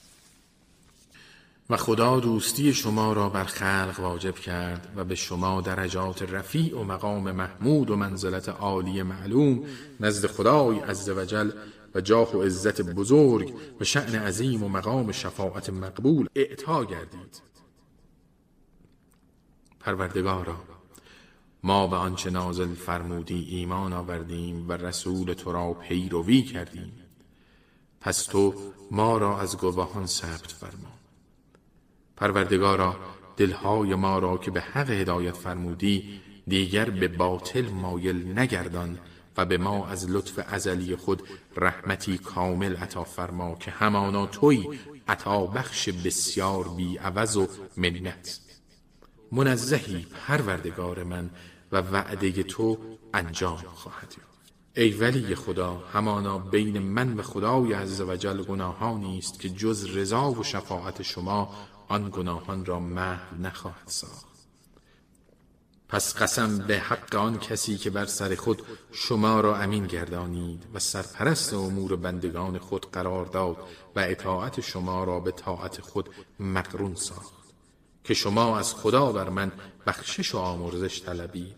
و 1.69 1.77
خدا 1.77 2.19
دوستی 2.19 2.73
شما 2.73 3.13
را 3.13 3.29
بر 3.29 3.43
خلق 3.43 3.99
واجب 3.99 4.35
کرد 4.35 4.93
و 4.95 5.03
به 5.03 5.15
شما 5.15 5.61
درجات 5.61 6.21
رفیع 6.21 6.79
و 6.79 6.83
مقام 6.83 7.31
محمود 7.31 7.89
و 7.89 7.95
منزلت 7.95 8.49
عالی 8.49 9.03
معلوم 9.03 9.65
نزد 9.99 10.27
خدای 10.27 10.79
عزوجل 10.79 11.51
و 11.95 12.01
جاه 12.01 12.35
و 12.35 12.41
عزت 12.41 12.81
بزرگ 12.81 13.53
و 13.79 13.83
شعن 13.83 14.15
عظیم 14.15 14.63
و 14.63 14.69
مقام 14.69 15.11
شفاعت 15.11 15.69
مقبول 15.69 16.27
اعطا 16.35 16.85
گردید. 16.85 17.41
پروردگارا 19.79 20.72
ما 21.63 21.87
به 21.87 21.95
آنچه 21.95 22.29
نازل 22.29 22.73
فرمودی 22.73 23.47
ایمان 23.49 23.93
آوردیم 23.93 24.69
و 24.69 24.71
رسول 24.71 25.33
تو 25.33 25.51
را 25.51 25.73
پیروی 25.73 26.41
کردیم. 26.41 26.93
پس 28.01 28.25
تو 28.25 28.53
ما 28.91 29.17
را 29.17 29.39
از 29.39 29.57
گواهان 29.57 30.05
ثبت 30.05 30.51
فرما. 30.51 30.93
پروردگارا 32.17 32.95
دلهای 33.37 33.95
ما 33.95 34.19
را 34.19 34.37
که 34.37 34.51
به 34.51 34.61
حق 34.61 34.89
هدایت 34.89 35.37
فرمودی 35.37 36.21
دیگر 36.47 36.89
به 36.89 37.07
باطل 37.07 37.69
مایل 37.69 38.39
نگردان 38.39 38.99
و 39.37 39.45
به 39.45 39.57
ما 39.57 39.87
از 39.87 40.09
لطف 40.09 40.39
ازلی 40.47 40.95
خود 40.95 41.23
رحمتی 41.55 42.17
کامل 42.17 42.75
عطا 42.75 43.03
فرما 43.03 43.55
که 43.55 43.71
همانا 43.71 44.25
توی 44.25 44.79
عطا 45.07 45.45
بخش 45.45 45.89
بسیار 45.89 46.67
بی 46.67 46.97
عوض 46.97 47.37
و 47.37 47.47
منت. 47.77 48.39
منزهی 49.31 50.05
پروردگار 50.27 51.03
من 51.03 51.29
و 51.73 51.77
وعده 51.77 52.43
تو 52.43 52.77
انجام 53.13 53.57
خواهد 53.57 54.15
یافت. 54.17 54.53
ای 54.75 54.91
ولی 54.91 55.35
خدا 55.35 55.73
همانا 55.93 56.37
بین 56.37 56.79
من 56.79 57.19
و 57.19 57.21
خدای 57.21 57.73
عزوجل 57.73 58.43
گناهانی 58.43 59.17
است 59.17 59.39
که 59.39 59.49
جز 59.49 59.85
رضا 59.85 60.31
و 60.31 60.43
شفاعت 60.43 61.01
شما 61.01 61.53
آن 61.87 62.09
گناهان 62.11 62.65
را 62.65 62.79
محو 62.79 63.41
نخواهد 63.41 63.87
ساخت. 63.87 64.25
پس 65.89 66.15
قسم 66.15 66.57
به 66.57 66.79
حق 66.79 67.15
آن 67.15 67.39
کسی 67.39 67.77
که 67.77 67.89
بر 67.89 68.05
سر 68.05 68.35
خود 68.35 68.61
شما 68.91 69.41
را 69.41 69.57
امین 69.57 69.87
گردانید 69.87 70.63
و 70.73 70.79
سرپرست 70.79 71.53
امور 71.53 71.95
بندگان 71.95 72.57
خود 72.57 72.91
قرار 72.91 73.25
داد 73.25 73.57
و 73.95 73.99
اطاعت 73.99 74.61
شما 74.61 75.03
را 75.03 75.19
به 75.19 75.31
طاعت 75.31 75.81
خود 75.81 76.09
مقرون 76.39 76.95
ساخت. 76.95 77.42
که 78.03 78.13
شما 78.13 78.59
از 78.59 78.73
خدا 78.73 79.11
بر 79.11 79.29
من 79.29 79.51
بخشش 79.87 80.35
و 80.35 80.37
آمرزش 80.37 81.01
طلبید 81.01 81.55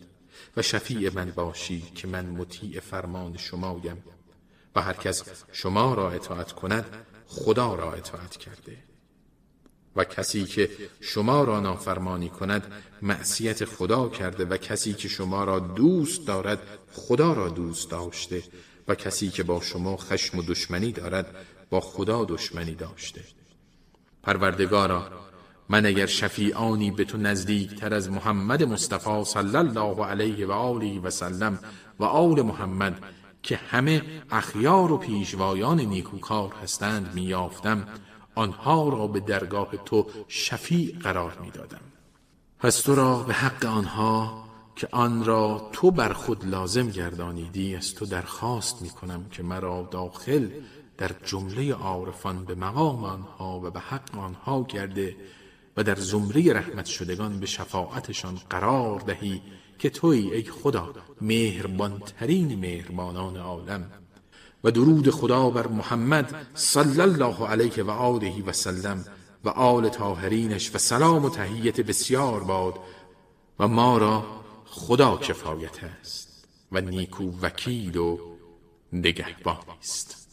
و 0.58 0.62
شفیع 0.62 1.14
من 1.14 1.32
باشید 1.32 1.96
که 1.96 2.08
من 2.08 2.26
مطیع 2.26 2.80
فرمان 2.80 3.38
شمایم 3.38 4.04
و 4.76 4.82
هر 4.82 4.94
کس 4.94 5.24
شما 5.52 5.94
را 5.94 6.12
اطاعت 6.12 6.52
کند 6.52 6.86
خدا 7.28 7.76
را 7.76 7.94
اطاعت 7.94 8.38
کرده. 8.38 8.78
و 9.96 10.04
کسی 10.04 10.46
که 10.46 10.70
شما 11.02 11.44
را 11.44 11.60
نافرمانی 11.60 12.30
کند 12.30 12.72
معصیت 13.02 13.66
خدا 13.66 14.10
کرده 14.10 14.46
و 14.46 14.58
کسی 14.58 14.94
که 14.94 15.08
شما 15.08 15.44
را 15.44 15.60
دوست 15.60 16.28
دارد 16.28 16.60
خدا 16.92 17.34
را 17.34 17.50
دوست 17.50 17.92
داشته 17.92 18.44
و 18.88 18.96
کسی 18.96 19.30
که 19.30 19.44
با 19.44 19.62
شما 19.62 19.98
خشم 19.98 20.38
و 20.38 20.44
دشمنی 20.44 20.92
دارد 20.92 21.36
با 21.70 21.80
خدا 21.80 22.26
دشمنی 22.26 22.76
داشته. 22.76 23.22
پروردگارا 24.24 25.25
من 25.69 25.86
اگر 25.86 26.06
شفیعانی 26.06 26.91
به 26.91 27.04
تو 27.06 27.17
نزدیک 27.17 27.75
تر 27.75 27.93
از 27.93 28.12
محمد 28.12 28.63
مصطفی 28.63 29.23
صلی 29.23 29.56
الله 29.56 30.06
علیه 30.06 30.47
و 30.47 30.51
آله 30.51 30.99
و 30.99 31.10
سلم 31.10 31.60
و 31.99 32.04
آل 32.04 32.41
محمد 32.41 33.04
که 33.43 33.56
همه 33.56 34.01
اخیار 34.32 34.91
و 34.91 34.97
پیشوایان 34.97 35.80
نیکوکار 35.80 36.54
هستند 36.63 37.12
میافتم 37.13 37.88
آنها 38.36 38.89
را 38.89 39.08
به 39.08 39.19
درگاه 39.19 39.71
تو 39.86 40.08
شفیع 40.28 40.97
قرار 40.99 41.38
می‌دادم. 41.41 41.82
پس 42.60 42.82
تو 42.82 42.95
را 42.95 43.15
به 43.19 43.34
حق 43.34 43.65
آنها 43.65 44.45
که 44.75 44.88
آن 44.91 45.25
را 45.25 45.69
تو 45.71 45.91
بر 45.91 46.13
خود 46.13 46.45
لازم 46.45 46.89
گردانیدی 46.89 47.75
از 47.75 47.93
تو 47.93 48.06
درخواست 48.06 48.82
می 48.82 48.89
کنم 48.89 49.25
که 49.32 49.43
مرا 49.43 49.88
داخل 49.91 50.49
در 50.97 51.12
جمله 51.25 51.73
عارفان 51.73 52.45
به 52.45 52.56
مقام 52.56 53.04
آنها 53.04 53.60
و 53.60 53.69
به 53.71 53.80
حق 53.80 54.17
آنها 54.17 54.63
کرده 54.63 55.15
و 55.78 55.84
در 55.84 55.96
زمره 55.96 56.54
رحمت 56.54 56.86
شدگان 56.86 57.40
به 57.40 57.46
شفاعتشان 57.46 58.40
قرار 58.50 59.00
دهی 59.00 59.42
که 59.80 59.90
توی 59.90 60.34
ای 60.34 60.44
خدا 60.44 60.94
مهربانترین 61.22 62.60
مهربانان 62.60 63.38
عالم. 63.38 63.92
و 64.64 64.72
درود 64.72 65.10
خدا 65.10 65.50
بر 65.50 65.68
محمد 65.68 66.48
صلی 66.54 67.02
الله 67.02 67.48
علیه 67.48 67.84
و 67.84 67.90
آله 67.90 68.44
و 68.44 68.52
سلم 68.52 69.06
و 69.44 69.50
آل 69.50 69.90
طاهرینش 69.90 70.76
و 70.76 70.78
سلام 70.78 71.26
و 71.26 71.30
تهیت 71.30 71.82
بسیار 71.82 72.44
باد 72.44 72.80
و 73.60 73.68
ما 73.68 73.98
را 73.98 74.26
خدا 74.66 75.18
کفایت 75.18 75.84
است 75.84 76.48
و 76.72 76.82
نیکو 76.82 77.32
وکیل 77.42 77.98
و 77.98 78.18
نگهبان 78.94 79.58
است. 79.80 80.25